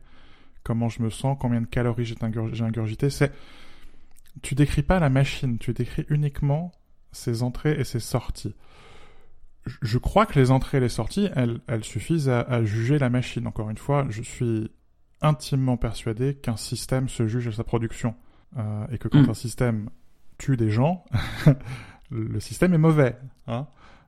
[0.63, 3.10] comment je me sens, combien de calories j'ai ingurg- j'ai ingurgité.
[3.10, 3.32] C'est,
[4.41, 6.71] tu décris pas la machine, tu décris uniquement
[7.12, 8.55] ses entrées et ses sorties.
[9.65, 13.10] Je- crois que les entrées et les sorties, elles, elles suffisent à, à juger la
[13.10, 13.45] machine.
[13.47, 14.71] Encore une fois, je suis
[15.21, 18.15] intimement persuadé qu'un système se juge à sa production.
[18.58, 19.29] Euh, et que quand Mm.
[19.29, 19.89] un système
[20.39, 21.06] tue des gens,
[22.12, 23.15] le système est mauvais.
[23.47, 23.67] Hein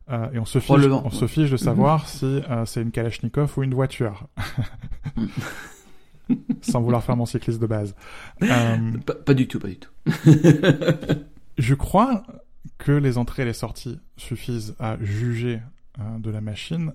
[0.09, 0.69] Euh, et on se fiche,
[1.05, 4.27] on se fiche de savoir si euh, c'est une Kalachnikov ou une voiture.
[6.61, 7.95] Sans vouloir faire mon cycliste de base.
[8.41, 9.89] Euh, Pas, pas du tout, pas du tout.
[11.57, 12.23] je crois
[12.77, 15.61] que les entrées et les sorties suffisent à juger
[16.19, 16.93] de la machine.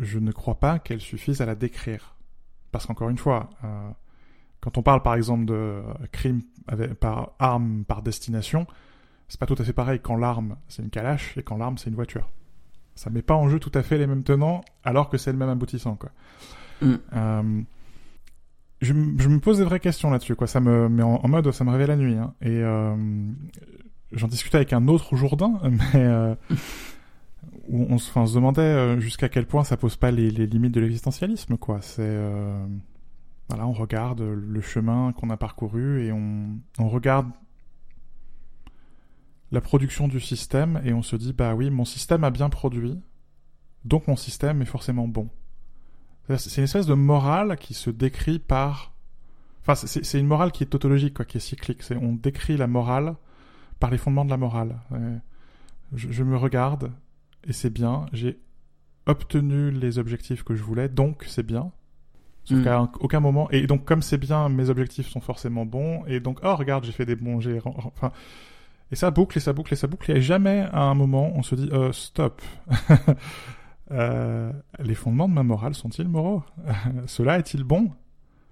[0.00, 2.16] Je ne crois pas qu'elles suffisent à la décrire.
[2.70, 3.50] Parce qu'encore une fois,
[4.62, 8.66] quand on parle par exemple de crime avec, par arme par destination,
[9.28, 11.90] c'est pas tout à fait pareil quand l'arme c'est une calache et quand l'arme c'est
[11.90, 12.30] une voiture.
[12.94, 15.38] Ça met pas en jeu tout à fait les mêmes tenants alors que c'est le
[15.38, 16.10] même aboutissant quoi.
[16.80, 16.94] Mm.
[17.14, 17.62] Euh,
[18.80, 20.46] je, me pose des vraies questions là-dessus quoi.
[20.46, 22.34] Ça me met en, en mode ça me réveille la nuit hein.
[22.40, 22.94] et euh,
[24.12, 26.36] j'en discutais avec un autre Jourdain mais euh,
[27.68, 30.46] où on, se- enfin, on se demandait jusqu'à quel point ça pose pas les, les
[30.46, 31.80] limites de l'existentialisme quoi.
[31.80, 32.16] C'est
[33.60, 37.30] on regarde le chemin qu'on a parcouru et on, regarde
[39.50, 42.98] la production du système et on se dit bah oui, mon système a bien produit,
[43.84, 45.28] donc mon système est forcément bon.
[46.28, 48.94] C'est une espèce de morale qui se décrit par,
[49.60, 51.82] enfin c'est une morale qui est tautologique quoi, qui est cyclique.
[52.00, 53.16] On décrit la morale
[53.80, 54.78] par les fondements de la morale.
[54.92, 55.18] Euh,
[55.94, 56.92] je me regarde
[57.44, 58.40] et c'est bien, j'ai
[59.06, 61.72] obtenu les objectifs que je voulais, donc c'est bien.
[62.44, 62.64] Sauf Mm.
[62.64, 66.40] qu'à aucun moment, et donc comme c'est bien, mes objectifs sont forcément bons, et donc,
[66.42, 68.10] oh regarde, j'ai fait des bons, j'ai, enfin,
[68.90, 71.42] et ça boucle, et ça boucle, et ça boucle, et jamais à un moment on
[71.42, 72.42] se dit, euh, stop.
[73.90, 76.42] Euh, les fondements de ma morale sont-ils moraux?
[77.06, 77.90] Cela est-il bon?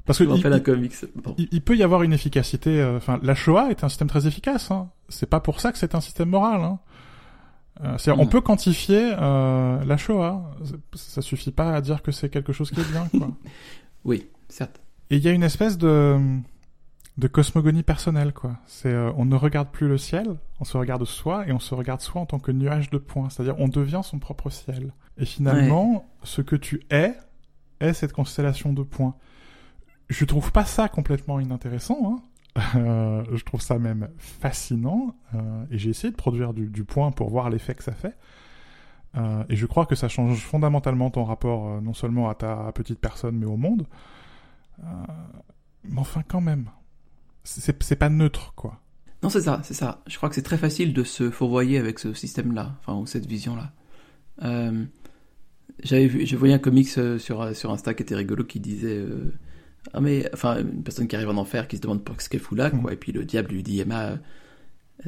[0.04, 0.92] Parce que il, rappelle un il- comics.
[1.16, 1.34] Bon.
[1.38, 2.78] il- il peut y avoir une efficacité.
[2.80, 4.70] euh, Enfin, la Shoah est un système très efficace.
[4.70, 4.90] Hein.
[5.08, 6.60] C'est pas pour ça que c'est un système moral.
[6.62, 6.78] Hein.
[7.82, 8.30] Euh, c'est-à-dire, on Mm.
[8.30, 10.42] peut quantifier euh, la Shoah.
[10.94, 13.08] Ça suffit pas à dire que c'est quelque chose qui est bien.
[13.16, 13.30] Quoi.
[14.04, 14.80] Oui, certes.
[15.10, 16.40] Et il y a une espèce de
[17.20, 18.56] de cosmogonie personnelle, quoi.
[18.66, 21.74] C'est euh, on ne regarde plus le ciel, on se regarde soi et on se
[21.74, 23.28] regarde soi en tant que nuage de points.
[23.28, 24.94] C'est-à-dire on devient son propre ciel.
[25.18, 27.14] Et finalement, ce que tu es
[27.80, 29.14] est cette constellation de points.
[30.08, 31.98] Je trouve pas ça complètement inintéressant.
[32.04, 32.22] Hein.
[32.74, 35.14] Euh, je trouve ça même fascinant.
[35.34, 38.16] Euh, et j'ai essayé de produire du, du point pour voir l'effet que ça fait.
[39.16, 42.70] Euh, et je crois que ça change fondamentalement ton rapport euh, non seulement à ta
[42.72, 43.86] petite personne, mais au monde.
[44.80, 44.84] Euh,
[45.84, 46.70] mais enfin, quand même,
[47.44, 48.80] c'est pas neutre, quoi.
[49.22, 50.02] Non, c'est ça, c'est ça.
[50.06, 53.26] Je crois que c'est très facile de se fourvoyer avec ce système-là, enfin, ou cette
[53.26, 53.72] vision-là.
[55.82, 59.02] J'avais vu, je voyais un comics sur, sur Insta qui était rigolo qui disait,
[59.92, 62.56] ah mais, enfin, une personne qui arrive en enfer qui se demande ce qu'elle fout
[62.56, 62.94] là, quoi, Mm.
[62.94, 64.18] et puis le diable lui dit, Emma,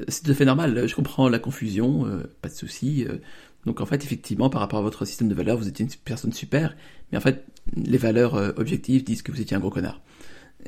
[0.08, 3.04] c'est tout à fait normal, je comprends la confusion, euh, pas de souci.
[3.08, 3.18] euh.
[3.66, 6.32] Donc en fait, effectivement, par rapport à votre système de valeurs, vous étiez une personne
[6.32, 6.76] super,
[7.10, 7.44] mais en fait,
[7.76, 10.00] les valeurs euh, objectives disent que vous étiez un gros connard.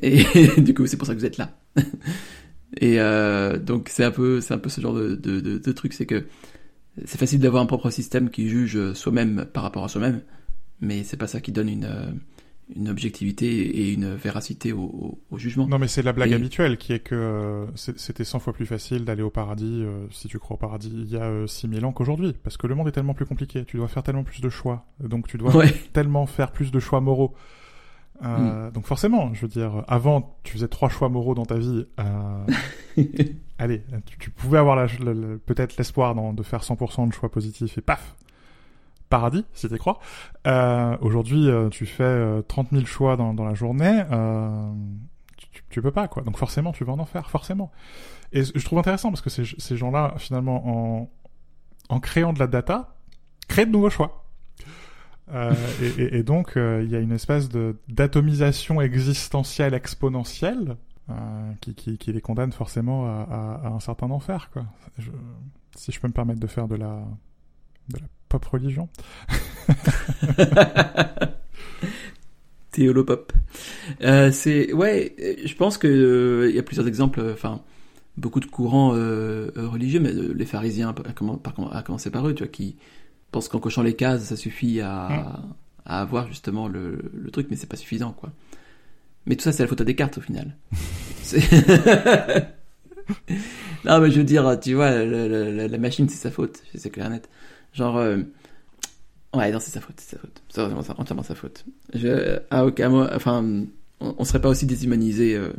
[0.01, 0.23] Et
[0.61, 1.57] du coup, c'est pour ça que vous êtes là.
[2.81, 5.93] Et euh, donc c'est un peu, c'est un peu ce genre de, de, de, truc,
[5.93, 6.25] c'est que
[7.05, 10.21] c'est facile d'avoir un propre système qui juge soi-même par rapport à soi-même,
[10.81, 12.11] mais c'est pas ça qui donne une, euh,
[12.75, 13.47] une objectivité
[13.81, 15.67] et une véracité au, au, au jugement.
[15.67, 18.65] Non, mais c'est la blague Et- habituelle qui est que euh, c'était 100 fois plus
[18.65, 21.85] facile d'aller au paradis, euh, si tu crois au paradis, il y a euh, 6000
[21.85, 22.33] ans qu'aujourd'hui.
[22.43, 23.65] Parce que le monde est tellement plus compliqué.
[23.65, 24.85] Tu dois faire tellement plus de choix.
[24.99, 25.71] Donc tu dois Ouais.
[25.93, 27.35] tellement faire plus de choix moraux.
[28.23, 31.85] Euh, Donc forcément, je veux dire, avant, tu faisais trois choix moraux dans ta vie.
[33.57, 34.87] Allez, tu, tu pouvais avoir
[35.45, 38.15] peut-être l'espoir de faire 100% de choix positifs et paf,
[39.15, 39.99] paradis, si tu crois.
[40.45, 44.03] Euh, Aujourd'hui, euh, tu fais euh, 30 000 choix dans, la journée.
[44.11, 44.73] Euh,
[45.37, 46.21] tu, tu- peux pas, quoi.
[46.23, 47.71] Donc forcément, tu vas en en faire, forcément.
[48.33, 51.09] Et je trouve intéressant parce que ces, gens-là, finalement, en,
[51.87, 52.97] en créant de la data,
[53.47, 54.25] créent de nouveaux choix.
[55.31, 55.53] Euh,
[55.97, 60.75] et, donc, euh, il y a une espèce de d'atomisation existentielle exponentielle
[61.09, 64.65] euh, qui, les condamne forcément à, un certain enfer, quoi.
[65.77, 67.01] Si je peux me permettre de faire de la,
[67.89, 68.89] de la pop religion.
[72.71, 73.31] Théolopop.
[74.01, 77.19] Euh, c'est ouais, je pense que euh, il y a plusieurs exemples.
[77.21, 77.61] euh, Enfin,
[78.17, 81.05] beaucoup de courants euh, religieux, mais les pharisiens, par
[81.73, 82.75] à commencer par eux, tu vois, qui
[83.31, 85.41] pensent qu'en cochant les cases, ça suffit à,
[85.85, 88.31] à avoir justement le, le truc, mais c'est pas suffisant, quoi.
[89.25, 90.55] Mais tout ça, c'est la faute à Descartes au final.
[93.85, 97.05] Non, mais je veux dire, tu vois, la- la machine, c'est sa faute, c'est clair
[97.07, 97.29] et net.
[97.75, 98.17] Genre, euh,
[99.33, 101.65] ouais, non, c'est sa faute, c'est sa faute, c'est vraiment entièrement sa faute.
[101.93, 103.43] Je, à aucun mo- enfin,
[103.99, 105.51] on, on serait pas aussi déshumanisé euh,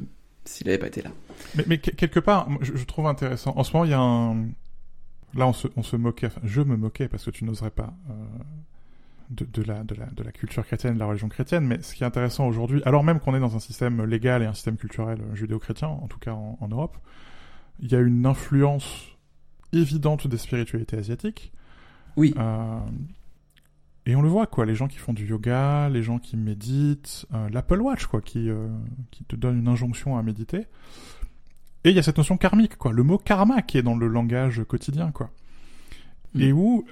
[0.47, 1.11] s'il avait pas été là.
[1.57, 3.53] Mais, mais que- quelque part, moi, je, trouve intéressant.
[3.57, 4.47] En ce moment, il y a un.
[5.35, 7.93] Là, on se, on se moquait, enfin, je me moquais parce que tu n'oserais pas
[8.09, 8.15] euh,
[9.29, 11.67] de, la, de, la, de la culture chrétienne, de la religion chrétienne.
[11.67, 14.47] Mais ce qui est intéressant aujourd'hui, alors même qu'on est dans un système légal et
[14.47, 16.97] un système culturel judéo-chrétien, en tout cas en Europe,
[17.81, 19.09] il y a une influence
[19.75, 21.53] évidente des spiritualités asiatiques.
[22.17, 22.81] Oui, Euh,
[24.07, 27.27] et on le voit, quoi, les gens qui font du yoga, les gens qui méditent,
[27.35, 28.69] euh, l'Apple Watch, quoi, qui, euh,
[29.11, 30.67] qui te donne une injonction à méditer.
[31.83, 34.07] Et il y a cette notion karmique, quoi, le mot karma qui est dans le
[34.07, 35.31] langage quotidien, quoi.
[36.35, 36.41] Mm.
[36.41, 36.87] Et où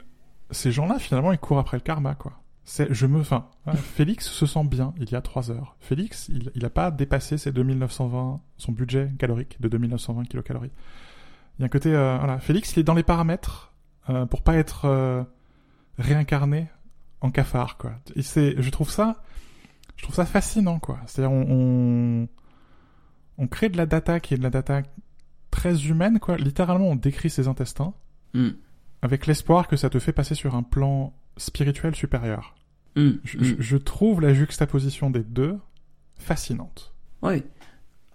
[0.50, 2.32] ces gens-là, finalement, ils courent après le karma, quoi.
[2.64, 5.76] C'est, je me, enfin, voilà, Félix se sent bien il y a trois heures.
[5.80, 10.72] Félix, il, il a pas dépassé ses 2920, son budget calorique de 2920 kilocalories.
[11.58, 13.73] Il y a un côté, euh, voilà, Félix, il est dans les paramètres
[14.10, 15.22] euh, pour pas être euh,
[15.98, 16.68] réincarné
[17.20, 17.92] en cafard, quoi.
[18.16, 19.22] Et c'est, je trouve ça,
[19.96, 20.98] je trouve ça fascinant, quoi.
[21.06, 22.28] C'est-à-dire, on, on,
[23.38, 24.82] on crée de la data qui est de la data
[25.50, 26.36] très humaine, quoi.
[26.36, 27.94] Littéralement, on décrit ses intestins
[28.34, 28.48] Mm.
[29.02, 32.56] avec l'espoir que ça te fait passer sur un plan spirituel supérieur.
[32.96, 33.10] Mm.
[33.22, 33.56] Je, Mm.
[33.60, 35.56] je- trouve la juxtaposition des deux
[36.18, 36.92] fascinante.
[37.22, 37.44] Ouais.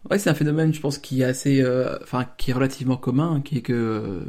[0.09, 3.39] Ouais, c'est un phénomène, je pense, qui est assez, euh, enfin, qui est relativement commun,
[3.41, 4.25] qui est que, euh,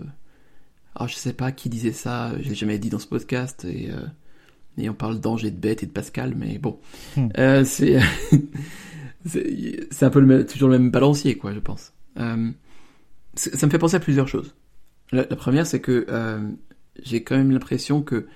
[0.95, 3.91] alors je sais pas qui disait ça, je l'ai jamais dit dans ce podcast, et,
[3.91, 4.07] euh,
[4.79, 6.79] et on parle d'ange et de bête et de Pascal, mais bon,
[7.17, 7.29] Hmm.
[7.39, 7.99] Euh, c'est,
[9.27, 11.93] c'est un peu le même, toujours le même balancier, quoi, je pense.
[12.19, 12.51] Euh,
[13.35, 14.55] ça me fait penser à plusieurs choses.
[15.13, 16.07] La, la première, c'est que
[17.03, 18.27] j'ai quand même l'impression que,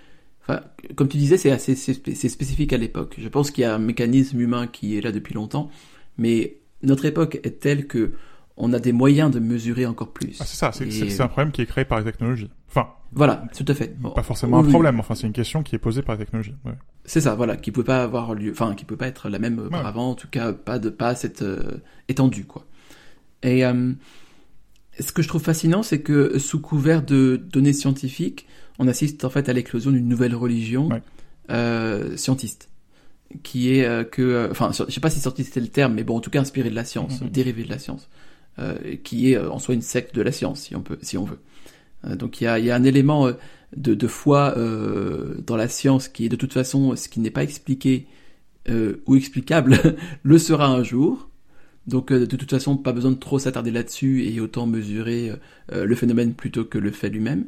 [0.42, 0.60] enfin,
[0.94, 3.16] comme tu disais, c'est assez, c'est spécifique à l'époque.
[3.18, 5.70] Je pense qu'il y a un mécanisme humain qui est là depuis longtemps,
[6.16, 8.12] mais notre époque est telle que
[8.56, 10.36] on a des moyens de mesurer encore plus.
[10.40, 12.50] Ah, c'est ça, c'est Et- un problème qui est créé par les technologies.
[12.68, 13.96] Enfin, Voilà, tout à fait.
[14.14, 14.72] Pas forcément Oui, un oui.
[14.72, 16.55] problème, enfin c'est une question qui est posée par les technologies.
[16.64, 16.72] Ouais.
[17.05, 19.59] C'est ça, voilà, qui pouvait pas avoir lieu, enfin, qui peut pas être la même
[19.61, 21.78] auparavant, en tout cas, pas de, pas cette euh,
[22.09, 22.64] étendue, quoi.
[23.42, 23.92] Et euh,
[24.98, 28.46] ce que je trouve fascinant, c'est que sous couvert de données scientifiques,
[28.78, 31.02] on assiste en fait à l'éclosion d'une nouvelle religion Ouais.
[31.50, 32.68] euh, scientiste,
[33.42, 36.05] qui est euh, que, euh, enfin, je sais pas si scientiste c'est le terme, mais
[36.05, 37.28] bon, en tout cas inspiré de la science, Mhm.
[37.28, 38.16] dérivé de la science, euh,
[39.02, 41.24] qui est euh, en soi une secte de la science, si on peut, si on
[41.24, 41.38] veut.
[42.07, 43.32] Euh, donc il y a, un élément euh,
[43.76, 47.42] de, foi euh, dans la science qui est de toute façon ce qui n'est pas
[47.42, 48.07] expliqué
[48.68, 49.78] euh, ou explicable
[50.22, 51.28] le sera un jour.
[51.86, 55.32] Donc de toute façon, pas besoin de trop s'attarder là-dessus et autant mesurer
[55.70, 57.44] le phénomène plutôt que le fait lui-même.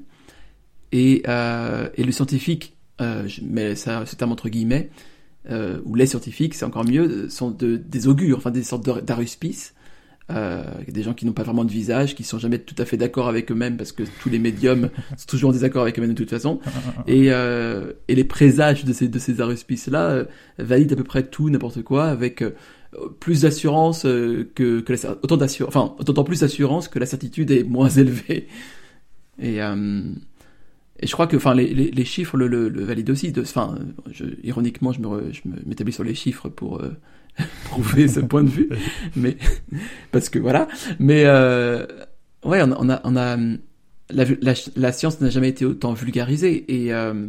[0.92, 4.90] Et, et le scientifique, je mets ce terme entre guillemets,
[5.50, 9.72] ou les scientifiques, c'est encore mieux, sont de, des augures, enfin des sortes d'aruspices
[10.28, 12.96] euh, des gens qui n'ont pas vraiment de visage, qui sont jamais tout à fait
[12.96, 16.16] d'accord avec eux-mêmes parce que tous les médiums sont toujours en désaccord avec eux-mêmes de
[16.16, 16.58] toute façon.
[17.06, 20.24] Et, euh, et les présages de ces de ces aruspices-là euh,
[20.58, 22.42] valident à peu près tout, n'importe quoi, avec
[23.20, 27.62] plus d'assurance que, que la, autant d'assurance, enfin autant plus d'assurance que la certitude est
[27.62, 28.48] moins élevée.
[29.40, 29.60] Et
[30.98, 33.30] et je crois que, enfin, les, les, les chiffres le, le, le, valident aussi.
[33.38, 33.78] Enfin,
[34.10, 36.80] je, ironiquement, je me, je m'établis sur les chiffres pour
[37.64, 38.68] prouver ce point de vue,
[39.14, 39.36] mais
[40.12, 40.68] parce que voilà.
[40.98, 41.86] Mais euh,
[42.44, 43.36] ouais, on, a, on a
[44.10, 47.28] la, science n'a jamais été autant vulgarisée et euh,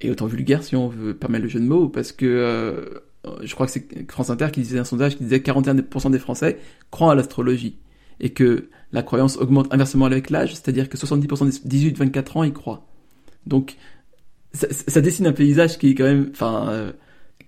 [0.00, 3.54] et autant vulgaire si on veut permettre le jeu de mots, parce que euh, je
[3.54, 6.58] crois que c'est France Inter qui disait un sondage qui disait que 41% des Français
[6.90, 7.78] croient à l'astrologie
[8.20, 12.52] et que la croyance augmente inversement avec l'âge, c'est-à-dire que 70% des 18-24 ans y
[12.52, 12.86] croient.
[13.46, 13.76] Donc
[14.52, 16.92] ça, ça, dessine un paysage qui est quand même, enfin, euh,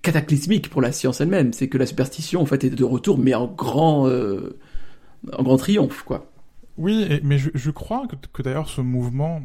[0.07, 1.53] cataclysmique pour la science elle-même.
[1.53, 4.59] C'est que la superstition, en fait, est de retour, mais en grand, euh,
[5.33, 6.31] en grand triomphe, quoi.
[6.79, 9.43] Oui, mais je, je crois que, que d'ailleurs ce mouvement,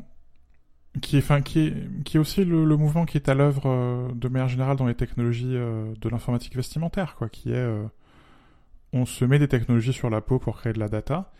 [1.02, 3.64] qui est, enfin, qui est, qui est aussi le, le mouvement qui est à l'œuvre
[3.66, 7.84] euh, de manière générale dans les technologies euh, de l'informatique vestimentaire, quoi, qui est, euh,
[8.92, 11.32] on se met des technologies sur la peau pour créer de la data.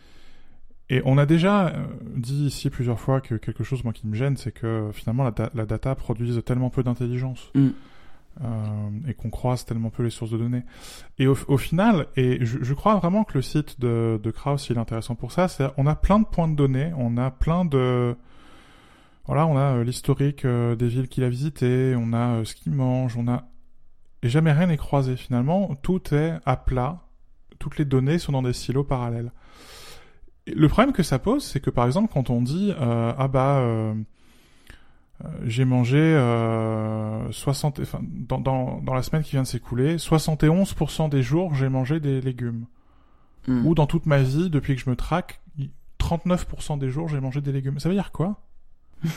[0.88, 1.74] Et on a déjà
[2.16, 5.50] dit ici plusieurs fois que quelque chose moi qui me gêne, c'est que finalement la,
[5.54, 7.50] la, data produise tellement peu d'intelligence.
[7.54, 7.68] Mm.
[8.40, 10.62] Euh, et qu'on croise tellement peu les sources de données.
[11.18, 14.80] Et au, final, et je, crois vraiment que le site de, de Krauss il est
[14.80, 18.16] intéressant pour ça, c'est on a plein de points de données, on a plein de
[19.26, 22.72] voilà, on a euh, l'historique euh, des villes qu'il a visitées, on a ce qu'il
[22.72, 23.44] mange, on a
[24.22, 27.00] et jamais rien n'est croisé finalement, tout est à plat,
[27.58, 29.30] toutes les données sont dans des silos parallèles.
[30.46, 33.62] Et le problème que ça pose, c'est que par exemple quand on dit ah bah
[35.44, 41.08] j'ai mangé euh, 60, enfin, dans, dans, dans, la semaine qui vient de s'écouler, 71%
[41.08, 42.66] des jours, j'ai mangé des légumes.
[43.46, 43.66] Mm.
[43.66, 45.40] Ou dans toute ma vie, depuis que je me traque,
[46.00, 47.78] 39% des jours, j'ai mangé des légumes.
[47.78, 48.40] Ça veut dire quoi?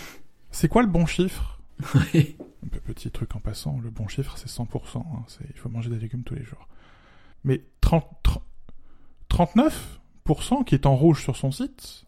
[0.52, 1.60] C'est quoi le bon chiffre?
[1.94, 5.00] Un petit truc en passant, le bon chiffre, c'est 100%.
[5.00, 6.70] Hein, il faut manger des légumes tous les jours.
[7.44, 8.06] Mais 30,
[9.30, 12.06] 39% qui est en rouge sur son site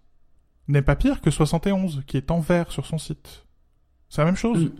[0.69, 3.45] n'est pas pire que 71% qui est en vert sur son site.
[4.09, 4.71] C'est la même chose.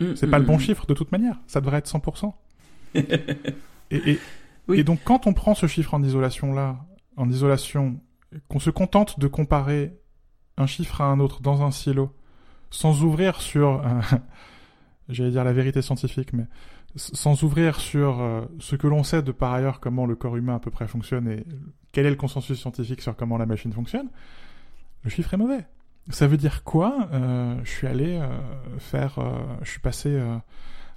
[0.00, 0.04] Mm.
[0.04, 1.36] Mm, c'est pas le bon mm, chiffre de toute manière.
[1.46, 2.32] Ça devrait être 100%.
[2.94, 4.18] et,
[4.72, 6.78] et, donc quand on prend ce chiffre en isolation là,
[7.16, 8.00] en isolation,
[8.48, 9.96] qu'on se contente de comparer
[10.56, 12.14] un chiffre à un autre dans un silo,
[12.70, 14.00] sans ouvrir sur, euh,
[15.08, 16.46] j'allais dire la vérité scientifique, mais
[16.96, 20.56] sans ouvrir sur euh, ce que l'on sait de par ailleurs comment le corps humain
[20.56, 21.44] à peu près fonctionne et
[21.92, 24.08] quel est le consensus scientifique sur comment la machine fonctionne,
[25.04, 25.66] le chiffre est mauvais.
[26.08, 28.28] Ça veut dire quoi euh, Je suis allé euh,
[28.78, 30.36] faire, euh, je suis passé euh,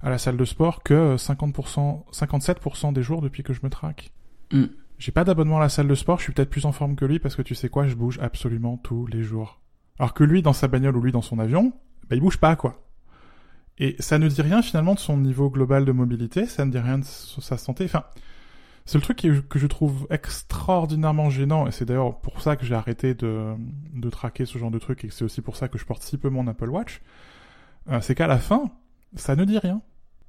[0.01, 4.12] à la salle de sport que 50%, 57% des jours depuis que je me traque.
[4.51, 4.66] Mm.
[4.97, 7.06] J'ai pas d'abonnement à la salle de sport, je suis peut-être plus en forme que
[7.06, 9.60] lui parce que tu sais quoi, je bouge absolument tous les jours.
[9.99, 11.74] Alors que lui dans sa bagnole ou lui dans son avion,
[12.10, 12.84] bah il bouge pas quoi.
[13.80, 16.80] Et ça ne dit rien finalement de son niveau global de mobilité, ça ne dit
[16.80, 17.86] rien de sa santé.
[17.86, 18.04] Enfin,
[18.86, 19.17] c'est le truc
[19.49, 23.53] que je trouve extraordinairement gênant, et c'est d'ailleurs pour ça que j'ai arrêté de,
[23.93, 26.17] de traquer ce genre de truc, et c'est aussi pour ça que je porte si
[26.17, 27.01] peu mon Apple Watch,
[27.89, 28.71] euh, c'est qu'à la fin,
[29.15, 29.81] ça ne dit rien.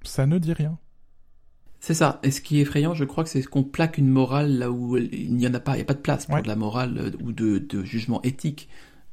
[0.02, 0.78] Ça ne dit rien.
[1.80, 2.20] C'est ça.
[2.22, 4.96] Et ce qui est effrayant, je crois que c'est qu'on plaque une morale là où
[4.96, 5.72] il n'y en a pas.
[5.72, 8.22] Il n'y a pas de place pour de la morale euh, ou de, de jugement
[8.22, 8.68] éthique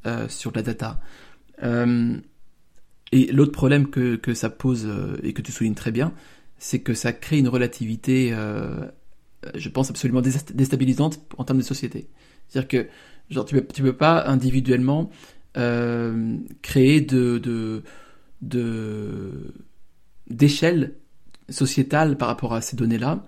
[0.06, 1.02] euh, sur la data.
[1.64, 2.18] Euh,
[3.12, 4.90] et l'autre problème que, que ça pose,
[5.22, 6.14] et que tu soulignes très bien,
[6.58, 8.88] c'est que ça crée une relativité euh,
[9.56, 12.08] je pense, absolument déstabilisante en termes de société.
[12.48, 12.88] C'est-à-dire que,
[13.30, 15.10] genre, tu peux, tu peux pas individuellement
[15.58, 17.84] euh, créer de, de,
[18.42, 19.54] de
[20.30, 20.94] d'échelle
[21.50, 23.26] sociétale par rapport à ces données-là,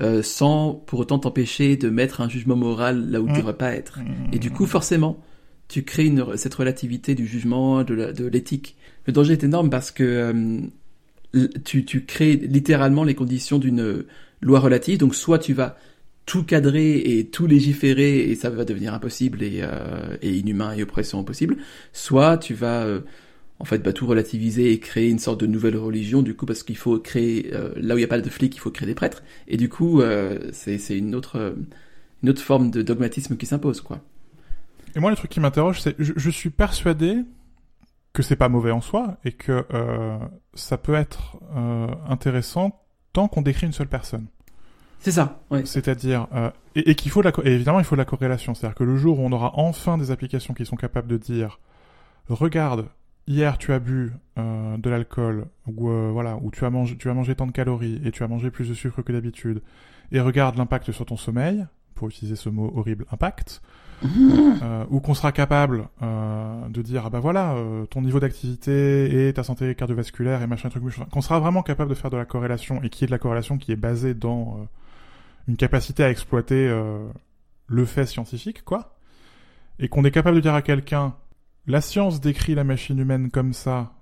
[0.00, 3.38] euh, sans pour autant t'empêcher de mettre un jugement moral là où il ne mmh.
[3.38, 3.98] devrait pas être.
[4.32, 5.20] Et du coup, forcément,
[5.68, 8.76] tu crées une, cette relativité du jugement, de l'éthique.
[9.06, 10.62] Le danger est énorme parce que
[11.34, 14.04] euh, tu, tu crées littéralement les conditions d'une
[14.44, 14.98] loi relative.
[14.98, 15.76] Donc soit tu vas
[16.26, 20.82] tout cadrer et tout légiférer et ça va devenir impossible et, euh, et inhumain et
[20.82, 21.56] oppressant possible,
[21.92, 23.00] soit tu vas euh,
[23.58, 26.62] en fait bah, tout relativiser et créer une sorte de nouvelle religion du coup parce
[26.62, 28.86] qu'il faut créer euh, là où il n'y a pas de flics il faut créer
[28.86, 30.02] des prêtres et du coup
[30.52, 31.54] c'est c'est une autre
[32.22, 34.00] une autre forme de dogmatisme qui s'impose quoi.
[34.96, 37.18] Et moi le truc qui m'interroge c'est je, je, suis persuadé
[38.14, 39.64] que c'est pas mauvais en soi et que
[40.54, 41.36] ça peut être
[42.08, 42.80] intéressant
[43.12, 44.26] tant qu'on décrit une seule personne.
[45.04, 45.66] C'est ça, ouais.
[45.66, 48.54] C'est-à-dire, euh, et, et qu'il faut la, et évidemment, il faut de la corrélation.
[48.54, 51.60] C'est-à-dire que le jour où on aura enfin des applications qui sont capables de dire,
[52.30, 52.86] regarde,
[53.26, 57.10] hier tu as bu euh, de l'alcool, ou euh, voilà, ou tu as mangé, tu
[57.10, 59.60] as mangé tant de calories et tu as mangé plus de sucre que d'habitude,
[60.10, 63.60] et regarde l'impact sur ton sommeil, pour utiliser ce mot horrible, impact.
[64.62, 69.28] Euh, ou qu'on sera capable euh, de dire ah bah voilà euh, ton niveau d'activité
[69.28, 71.06] et ta santé cardiovasculaire et machin truc machin.
[71.10, 73.58] qu'on sera vraiment capable de faire de la corrélation et qui est de la corrélation
[73.58, 74.64] qui est basée dans euh,
[75.48, 77.06] une capacité à exploiter euh,
[77.66, 78.96] le fait scientifique quoi
[79.78, 81.14] et qu'on est capable de dire à quelqu'un
[81.66, 83.92] la science décrit la machine humaine comme ça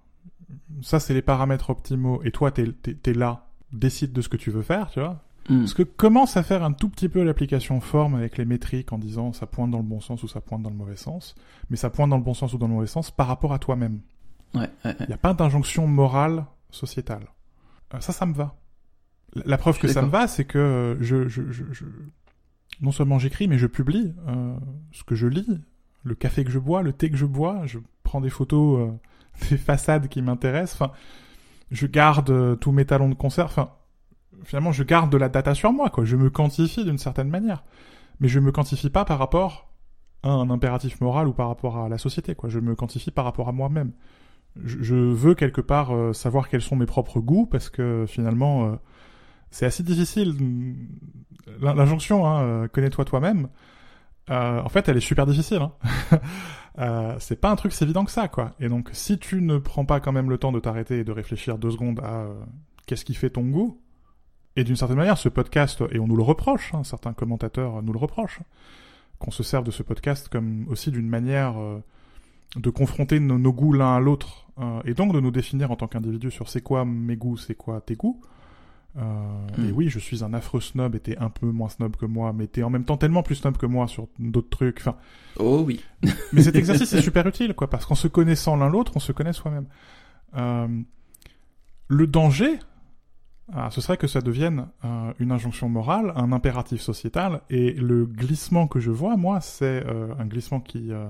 [0.82, 4.51] ça c'est les paramètres optimaux et toi t'es t'es là décide de ce que tu
[4.51, 5.61] veux faire tu vois Mm.
[5.61, 8.99] parce que commence à faire un tout petit peu l'application forme avec les métriques en
[8.99, 11.34] disant ça pointe dans le bon sens ou ça pointe dans le mauvais sens,
[11.68, 13.59] mais ça pointe dans le bon sens ou dans le mauvais sens par rapport à
[13.59, 14.01] toi-même.
[14.55, 14.97] Ouais, ouais, ouais.
[15.01, 17.26] Il n'y a pas d'injonction morale sociétale.
[17.95, 18.55] Euh, ça, ça me va.
[19.35, 21.85] La, preuve que ça me va, c'est que euh, je, je, je, je-
[22.80, 24.55] non seulement j'écris, mais je publie euh,
[24.93, 25.61] ce que je lis,
[26.05, 28.93] le café que je bois, le thé que je bois, je prends des photos euh,
[29.51, 30.80] des façades qui m'intéressent.
[30.83, 30.93] Enfin,
[31.70, 33.47] je garde euh, tous mes talons de concert.
[33.47, 33.70] Enfin,
[34.45, 36.05] finalement, je garde de la data sur moi, quoi.
[36.05, 37.64] Je me quantifie d'une certaine manière,
[38.20, 39.70] mais je me quantifie pas par rapport
[40.22, 42.51] à un impératif moral ou par rapport à la société, quoi.
[42.51, 43.93] Je me quantifie par rapport à moi-même.
[44.62, 48.66] Je, je veux quelque part euh, savoir quels sont mes propres goûts parce que finalement,
[48.66, 48.76] euh,
[49.53, 50.34] c'est assez difficile.
[51.61, 53.48] L'in- L'injonction, hein, euh, connais-toi toi-même.
[54.30, 55.61] euh, en fait, elle est super difficile.
[55.62, 55.72] Hein.
[56.78, 58.53] Euh, c'est pas un truc si évident que ça, quoi.
[58.59, 61.12] Et donc, si tu ne prends pas quand même le temps de t'arrêter et de
[61.12, 62.34] réfléchir deux secondes à euh,
[62.86, 63.78] qu'est-ce qui fait ton goût,
[64.57, 67.92] et d'une certaine manière, ce podcast, et on nous le reproche, hein, certains commentateurs nous
[67.92, 68.40] le reprochent,
[69.18, 71.57] qu'on se serve de ce podcast comme aussi d'une manière
[72.57, 75.76] de confronter nos, nos goûts l'un à l'autre, euh, et donc de nous définir en
[75.76, 78.18] tant qu'individu sur c'est quoi mes goûts, c'est quoi tes goûts.
[78.97, 79.01] Euh,
[79.59, 79.68] Mm.
[79.68, 82.32] Et oui, je suis un affreux snob, et t'es un peu moins snob que moi,
[82.32, 84.78] mais t'es en même temps tellement plus snob que moi sur d'autres trucs.
[84.80, 84.97] Enfin,
[85.38, 85.82] Oh oui.
[86.32, 89.12] mais cet exercice est super utile, quoi, parce qu'en se connaissant l'un l'autre, on se
[89.12, 89.66] connaît soi-même.
[90.36, 90.68] Euh,
[91.88, 92.59] le danger,
[93.53, 98.07] ah, ce serait que ça devienne euh, une injonction morale, un impératif sociétal, et le
[98.07, 101.09] glissement que je vois, moi, c'est euh, un glissement qui euh,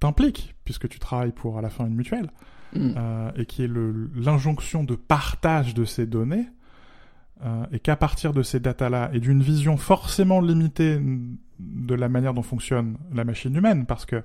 [0.00, 2.30] t'implique, puisque tu travailles pour à la fin une mutuelle,
[2.72, 2.94] Mm.
[2.96, 3.70] euh, et qui est
[4.14, 6.46] l'injonction de partage de ces données,
[7.44, 11.00] euh, et qu'à partir de ces datas-là, et d'une vision forcément limitée
[11.58, 14.22] de la manière dont fonctionne la machine humaine, parce que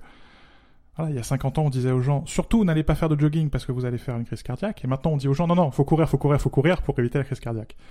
[0.97, 3.19] voilà, il y a 50 ans, on disait aux gens, surtout n'allez pas faire de
[3.19, 5.47] jogging parce que vous allez faire une crise cardiaque, et maintenant on dit aux gens,
[5.47, 7.75] non, non, faut courir, faut courir, faut courir pour éviter la crise cardiaque.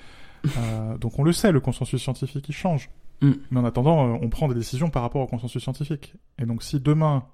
[0.58, 2.90] Euh, donc on le sait, le consensus scientifique, il change.
[3.22, 3.30] Mm.
[3.50, 6.16] Mais en attendant, euh, on prend des décisions par rapport au consensus scientifique.
[6.38, 7.24] Et donc si demain,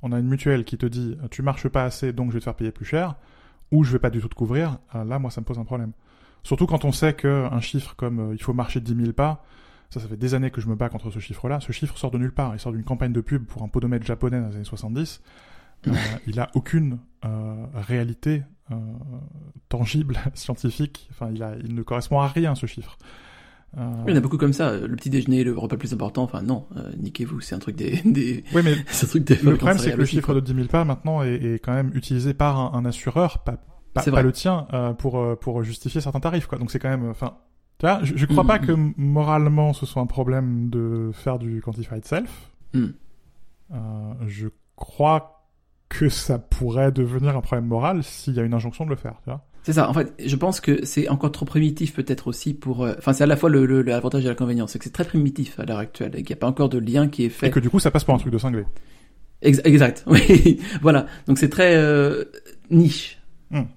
[0.00, 2.44] on a une mutuelle qui te dit tu marches pas assez donc je vais te
[2.44, 3.16] faire payer plus cher
[3.72, 5.92] ou je vais pas du tout te couvrir, là moi ça me pose un problème.
[6.46, 9.42] Surtout quand on sait que un chiffre comme euh, il faut marcher 10 000 pas,
[9.90, 12.12] ça ça fait des années que je me bats contre ce chiffre-là, ce chiffre sort
[12.12, 14.54] de nulle part, il sort d'une campagne de pub pour un podomètre japonais dans les
[14.54, 15.22] années 70.
[15.88, 15.92] Euh,
[16.28, 18.76] il a aucune euh, réalité euh,
[19.68, 22.96] tangible, scientifique, enfin il, a, il ne correspond à rien ce chiffre.
[23.76, 24.74] Il y en a beaucoup comme ça.
[24.74, 26.22] Le petit déjeuner, le repas le plus important.
[26.22, 26.66] Enfin, non,
[26.98, 28.44] niquez-vous, c'est un truc des, des...
[28.54, 30.34] Oui mais c'est un truc des Le problème, c'est que le chiffre quoi.
[30.36, 33.58] de 10 000 pas maintenant est, est quand même utilisé par un, un assureur, pas,
[34.04, 36.46] pas, pas le tien, euh, pour, euh, pour justifier certains tarifs.
[36.46, 36.58] Quoi.
[36.58, 37.36] Donc c'est quand même, enfin,
[37.78, 41.38] tu vois, je, je crois Mm, pas que moralement ce soit un problème de faire
[41.38, 42.50] du quantified self.
[42.74, 42.84] Mm.
[43.72, 43.76] Euh,
[44.26, 45.44] je crois
[45.88, 49.14] que ça pourrait devenir un problème moral s'il y a une injonction de le faire.
[49.24, 49.88] Tu vois C'est ça.
[49.88, 52.84] En fait, je pense que c'est encore trop primitif peut-être aussi pour.
[52.84, 55.04] euh, Enfin, c'est à la fois le, le- l'avantage et l'inconvénient, c'est que c'est très
[55.04, 57.30] primitif à l'heure actuelle et qu'il n'y a pas encore de lien qui est Et
[57.30, 57.50] fait.
[57.50, 58.64] que du coup ça passe pour un truc de cinglé.
[59.42, 60.04] Ex- exact.
[60.08, 60.60] Oui.
[60.82, 61.06] voilà.
[61.28, 62.24] Donc c'est très euh,
[62.70, 63.15] niche.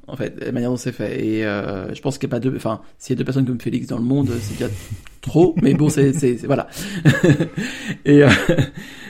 [0.08, 1.24] En fait, la manière dont c'est fait.
[1.26, 2.56] Et euh, je pense qu'il n'y a pas deux.
[2.56, 4.72] Enfin, s'il y a deux personnes comme Félix dans le monde, c'est déjà
[5.22, 5.56] trop.
[5.62, 6.12] Mais bon, c'est
[6.46, 6.68] voilà.
[8.06, 8.30] et euh,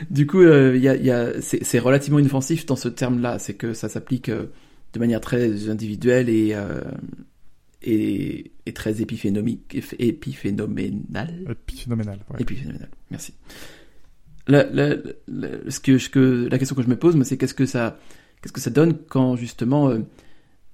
[0.10, 3.39] du coup, euh, y a il y a c'est relativement inoffensif dans ce terme-là.
[3.39, 4.47] C'est que ça s'applique euh,
[4.93, 6.55] de manière très individuelle et
[7.82, 11.55] et, et très épiphénomique, épiphénoménale.
[11.68, 12.20] Phénoménal.
[12.30, 12.41] Ouais.
[12.41, 12.89] Épiphénoménal.
[13.12, 13.34] Merci.
[14.47, 14.95] La, la,
[15.28, 17.97] la- ce que, la question que je me pose, c'est qu'est-ce que ça,
[18.41, 19.93] qu'est-ce que ça donne quand justement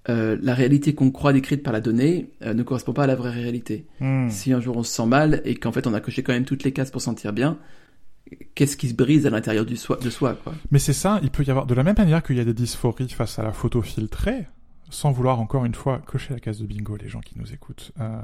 [0.09, 3.15] euh, la réalité qu'on croit décrite par la donnée euh, ne correspond pas à la
[3.15, 3.85] vraie réalité.
[3.99, 4.29] Hmm.
[4.29, 6.45] Si un jour on se sent mal et qu'en fait on a coché quand même
[6.45, 7.57] toutes les cases pour se sentir bien,
[8.53, 10.53] qu'est-ce qui se brise à l'intérieur du soi, de soi, quoi?
[10.71, 12.53] Mais c'est ça, il peut y avoir de la même manière qu'il y a des
[12.53, 14.47] dysphories face à la photo filtrée,
[14.89, 17.91] sans vouloir encore une fois cocher la case de bingo, les gens qui nous écoutent,
[17.99, 18.19] euh,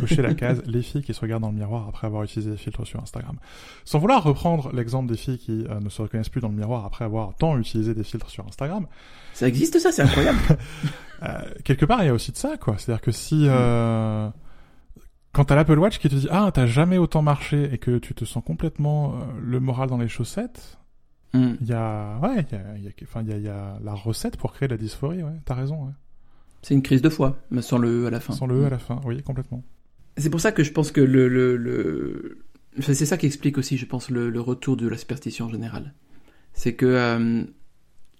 [0.00, 2.56] cocher la case les filles qui se regardent dans le miroir après avoir utilisé des
[2.56, 3.36] filtres sur Instagram.
[3.84, 6.84] Sans vouloir reprendre l'exemple des filles qui euh, ne se reconnaissent plus dans le miroir
[6.84, 8.86] après avoir tant utilisé des filtres sur Instagram,
[9.34, 10.38] Ça existe ça, c'est incroyable.
[11.22, 12.76] euh, quelque part il y a aussi de ça, quoi.
[12.78, 14.28] C'est-à-dire que si euh,
[15.32, 18.14] quand t'as l'Apple Watch qui te dit ah t'as jamais autant marché et que tu
[18.14, 20.78] te sens complètement euh, le moral dans les chaussettes,
[21.34, 21.54] Hmm.
[21.60, 23.48] il y a ouais il y a, y a- enfin il y a, il y
[23.48, 25.92] a la recette pour créer de la dysphorie ouais t'as raison ouais.
[26.62, 28.32] C'est une crise de foi, mais sans le E à la fin.
[28.32, 29.62] sans le E à la fin oui complètement
[30.16, 32.38] C'est pour ça que je pense que le, le, le...
[32.78, 35.50] enfin, c'est ça qui explique aussi, je pense, le, le retour de la superstition en
[35.50, 35.94] général.
[36.54, 37.44] C'est que euh,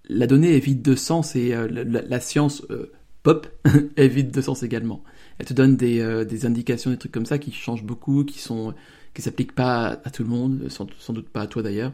[0.08, 2.92] la donnée est vide de sens et euh, la, science euh,
[3.24, 3.48] pop
[3.96, 5.02] est vide de sens également.
[5.38, 8.74] Elle te donne des, des indications, des trucs comme ça qui changent beaucoup, qui sont
[9.14, 11.92] qui s'appliquent pas à tout le monde, sans, sans doute pas à toi d'ailleurs,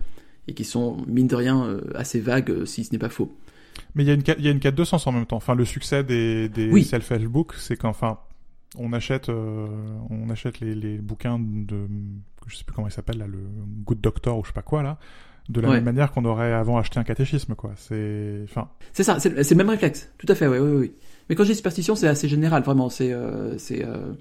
[0.49, 3.35] et qui sont mine de rien euh, assez vagues euh, si ce n'est pas faux.
[3.95, 5.37] mais il y a une il y a une quête de sens en même temps
[5.37, 6.85] enfin le succès des des Oui.
[6.85, 8.19] self help books c'est qu'enfin
[8.79, 9.67] on achète euh,
[10.11, 11.87] on achète les, les bouquins de
[12.47, 13.39] je sais plus comment il s'appelle là le
[13.87, 14.99] Good Doctor ou je sais pas quoi là
[15.49, 15.75] de la Ouais.
[15.77, 19.57] même manière qu'on aurait avant acheté un catéchisme quoi c'est enfin C'est ça, c'est le
[19.57, 20.11] même réflexe.
[20.19, 20.93] Tout à fait, oui, oui, oui.
[21.29, 22.89] Mais quand je dis superstition, c'est assez général, vraiment.
[22.89, 24.15] C'est euh, c'est euh,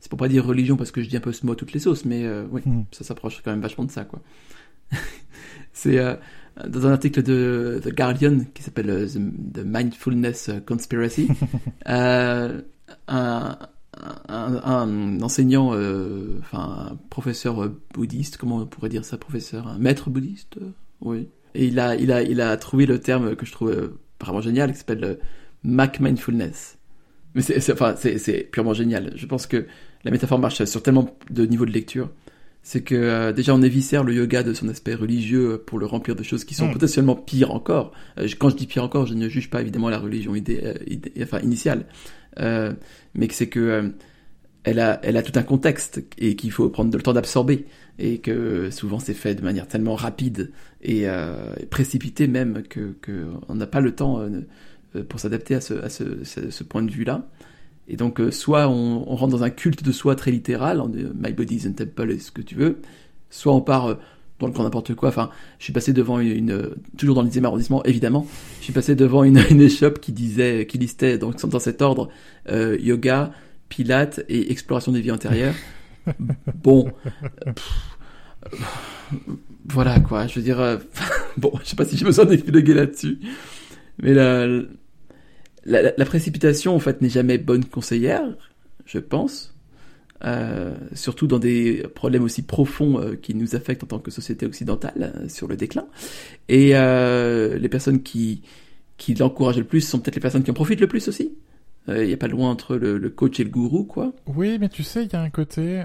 [0.00, 1.72] c'est pour pas dire religion parce que je dis un peu ce mot à toutes
[1.72, 2.82] les sauces, mais oui, hmm.
[2.90, 4.20] ça s'approche quand même vachement de ça, quoi.
[5.74, 6.14] C'est euh,
[6.66, 11.28] dans un article de The Guardian qui s'appelle euh, The, The Mindfulness Conspiracy,
[11.88, 12.62] euh,
[13.08, 13.58] un,
[14.28, 19.78] un, un enseignant, euh, enfin un professeur bouddhiste, comment on pourrait dire ça, professeur, un
[19.78, 20.58] maître bouddhiste,
[21.02, 21.28] oui.
[21.56, 24.72] Et il a, il a, il a trouvé le terme que je trouve vraiment génial,
[24.72, 25.18] qui s'appelle le
[25.62, 26.78] Mac Mindfulness.
[27.34, 29.12] Mais c'est, enfin, c'est purement génial.
[29.16, 29.66] Je pense que
[30.04, 32.10] la métaphore marche sur tellement de niveaux de lecture.
[32.66, 36.16] C'est que euh, déjà on éviscère le yoga de son aspect religieux pour le remplir
[36.16, 36.72] de choses qui sont Mm.
[36.72, 37.92] potentiellement pires encore.
[38.18, 40.74] Euh, quand je dis pire encore, je ne juge pas évidemment la religion idée, euh,
[40.86, 41.84] idée- enfin initiale,
[42.40, 42.72] Euh,
[43.14, 43.88] mais que c'est que euh,
[44.64, 47.66] elle a, elle a tout un contexte et qu'il faut prendre le temps d'absorber
[47.98, 50.50] et que souvent c'est fait de manière tellement rapide
[50.82, 54.20] et euh, précipitée même que, que on n'a pas le temps
[55.08, 57.28] pour s'adapter à ce, à ce, ce, ce point de vue-là.
[57.88, 60.88] Et donc, euh, soit on, on rentre dans un culte de soi très littéral, en
[60.94, 62.78] euh, My body is a temple et ce que tu veux,
[63.30, 63.94] soit on part euh,
[64.40, 65.10] dans le grand n'importe quoi.
[65.10, 68.26] Enfin, je suis passé devant une, une- toujours dans le 10e arrondissement, évidemment,
[68.60, 72.08] je suis passé devant une, une échoppe qui disait, qui listait donc dans cet ordre
[72.48, 73.32] euh, yoga,
[73.68, 75.54] pilates et exploration des vies antérieures.
[76.62, 76.90] bon,
[77.54, 77.70] pff,
[79.68, 80.26] voilà quoi.
[80.26, 80.78] Je veux dire,
[81.36, 83.18] bon, je sais pas si j'ai besoin d'épiloguer là-dessus,
[84.02, 84.46] mais la,
[85.66, 88.22] la, la- la précipitation en fait n'est jamais bonne conseillère,
[88.86, 89.50] je pense.
[90.24, 94.46] Euh, surtout dans des problèmes aussi profonds euh, qui nous affectent en tant que société
[94.46, 95.86] occidentale euh, sur le déclin.
[96.48, 98.42] Et les personnes qui,
[98.96, 101.34] qui l'encouragent le plus sont peut-être les personnes qui en profitent le plus aussi.
[101.88, 104.14] Il n'y a pas loin entre le, le coach et le gourou, quoi.
[104.26, 105.82] oui mais tu sais il y a un côté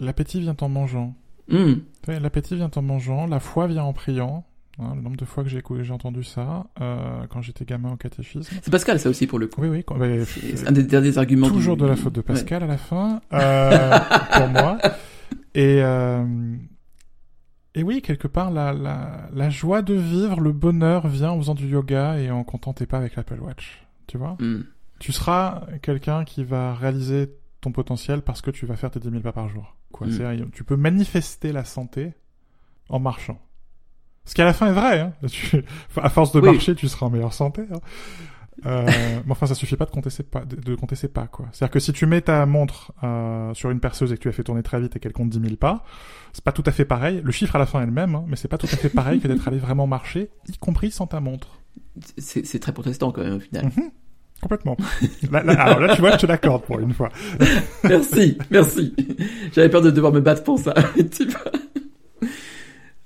[0.00, 1.14] l'appétit vient en mangeant
[1.48, 1.74] Hmm.
[2.06, 4.46] L'appétit vient en mangeant, la foi vient en priant.
[4.78, 8.50] Hein, le nombre de fois que j'ai entendu ça euh, quand j'étais gamin au catéchisme.
[8.62, 9.60] C'est Pascal, ça aussi, pour le coup.
[9.60, 9.84] Oui, oui.
[9.98, 11.48] bah, C'est un des derniers arguments.
[11.48, 13.98] toujours du- de la faute de Pascal à la fin, euh,
[14.34, 14.78] pour moi.
[15.54, 16.56] Et, euh,
[17.74, 21.54] et oui, quelque part, la, la, la joie de vivre, le bonheur vient en faisant
[21.54, 23.82] du yoga et en comptant tes pas avec l'Apple Watch.
[24.06, 24.36] Tu vois.
[24.40, 24.62] Hmm.
[24.98, 29.10] Tu seras quelqu'un qui va réaliser ton potentiel parce que tu vas faire tes 10
[29.10, 29.76] 000 pas par jour.
[29.92, 30.06] Quoi.
[30.06, 30.50] Mm.
[30.52, 32.12] Tu peux manifester la santé
[32.88, 33.38] en marchant.
[34.24, 35.00] Ce qui à la fin est vrai.
[35.00, 35.12] Hein.
[35.28, 35.64] Tu-
[36.00, 36.50] à force de Oui.
[36.52, 37.62] marcher, tu seras en meilleure santé.
[37.72, 37.78] Hein.
[38.66, 38.86] Euh,
[39.26, 41.46] mais enfin, ça suffit pas de compter ses pas, de, de compter ses pas, quoi.
[41.52, 44.32] C'est-à-dire que si tu mets ta montre euh, sur une perceuse et que tu as
[44.32, 45.84] fait tourner très vite et qu'elle compte 10 000 pas,
[46.32, 47.20] c'est pas tout à fait pareil.
[47.24, 48.88] Le chiffre à la fin est le même, hein, mais c'est pas tout à fait
[48.90, 51.58] pareil que d'être allé vraiment marcher, y compris sans ta montre.
[52.18, 53.64] C'est très protestant, quand même, au final.
[53.76, 53.90] Mhm.
[54.40, 54.76] Complètement.
[55.30, 57.10] Là, là- alors là, tu vois, je te l'accorde pour une fois.
[57.84, 58.94] merci, merci.
[59.52, 60.74] J'avais peur de devoir me battre pour ça.
[60.96, 61.40] tu vois.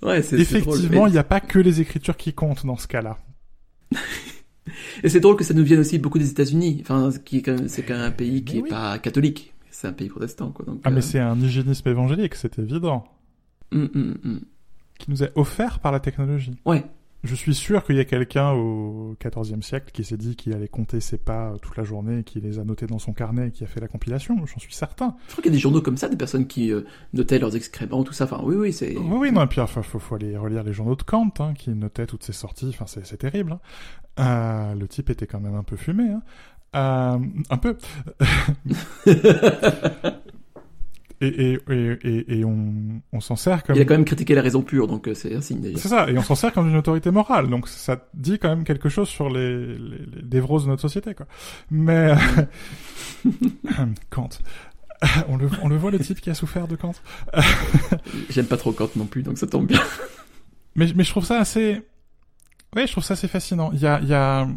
[0.06, 0.38] Ouais, c'est.
[0.38, 3.18] Effectivement, il n'y a pas que les écritures qui comptent dans ce cas-là.
[5.02, 6.78] Et c'est drôle que ça nous vienne aussi beaucoup des États-Unis.
[6.80, 8.70] Enfin, qui c'est quand même un pays qui Mais est oui.
[8.70, 9.52] pas catholique.
[9.70, 10.64] C'est un pays protestant, quoi.
[10.64, 13.04] Donc, Ah, mais euh, c'est un hygiénisme évangélique, c'est évident,
[13.72, 14.40] hum, hum, hum.
[14.98, 16.56] qui nous est offert par la technologie.
[16.64, 16.84] Ouais.
[17.24, 20.68] Je suis sûr qu'il y a quelqu'un au XIVe siècle qui s'est dit qu'il allait
[20.68, 23.50] compter ses pas euh, toute la journée qui les a notés dans son carnet et
[23.50, 25.16] qui a fait la compilation, j'en suis certain.
[25.26, 26.82] Je crois qu'il y a des journaux comme ça, des personnes qui euh,
[27.14, 28.24] notaient leurs excréments, tout ça.
[28.24, 28.96] Enfin, oui, oui, c'est.
[28.96, 31.54] Oui, oui, non, et puis enfin, faut, faut aller relire les journaux de Kant, hein,
[31.54, 33.52] qui notaient toutes ses sorties, enfin, c'est c'est terrible.
[33.52, 33.60] hein.
[34.18, 36.22] Euh, le type était quand même un peu fumé, hein.
[36.74, 37.18] Euh,
[37.50, 37.76] un peu.
[41.20, 43.76] et, et, et, et, on, on s'en sert comme...
[43.76, 45.78] Il a quand même critiqué la raison pure, donc euh, c'est un signe d'ailleurs.
[45.78, 48.64] C'est ça, et on s'en sert comme une autorité morale, donc ça dit quand même
[48.64, 51.26] quelque chose sur les, les, les névroses de notre société, quoi.
[51.70, 52.14] Mais...
[53.24, 53.26] euh,
[54.10, 54.28] Kant.
[55.28, 56.94] On le, on le voit, le type qui a souffert de Kant.
[58.30, 59.80] J'aime pas trop Kant non plus, donc ça tombe bien.
[60.74, 61.82] Mais, mais je trouve ça assez...
[62.74, 63.70] Oui, je trouve ça assez fascinant.
[63.72, 64.48] Il y a, il y a...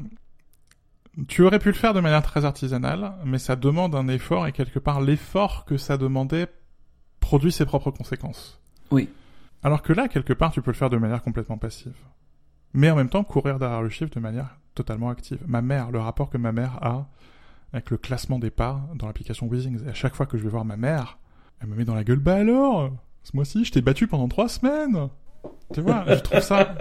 [1.27, 4.51] tu aurais pu le faire de manière très artisanale, mais ça demande un effort et
[4.51, 6.47] quelque part l'effort que ça demandait
[7.19, 8.61] produit ses propres conséquences.
[8.91, 9.09] Oui.
[9.63, 11.95] Alors que là, quelque part, tu peux le faire de manière complètement passive.
[12.73, 15.39] Mais en même temps, courir derrière le chiffre de manière totalement active.
[15.45, 17.07] Ma mère, le rapport que ma mère a
[17.73, 19.85] avec le classement des pas dans l'application Weezings.
[19.85, 21.17] Et à chaque fois que je vais voir ma mère,
[21.61, 22.91] elle me met dans la gueule, bah alors,
[23.23, 25.09] ce mois-ci, je t'ai battu pendant trois semaines.
[25.73, 26.75] Tu vois, je trouve ça...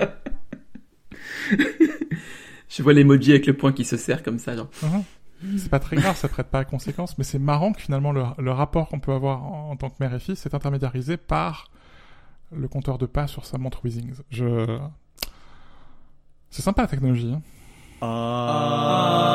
[2.69, 4.69] je vois l'emoji avec le point qui se serre comme ça, genre.
[4.83, 5.03] Uh-huh.
[5.57, 8.51] C'est pas très grave, ça prête pas à conséquence, mais c'est marrant que finalement le,
[8.51, 11.71] rapport qu'on peut avoir en, tant que mère et fils est intermédiarisé par
[12.51, 14.17] le compteur de pas sur sa montre Weezings.
[14.31, 14.79] Je...
[16.51, 17.33] C'est sympa la technologie.
[17.33, 17.43] Hein.
[18.01, 19.29] Ah.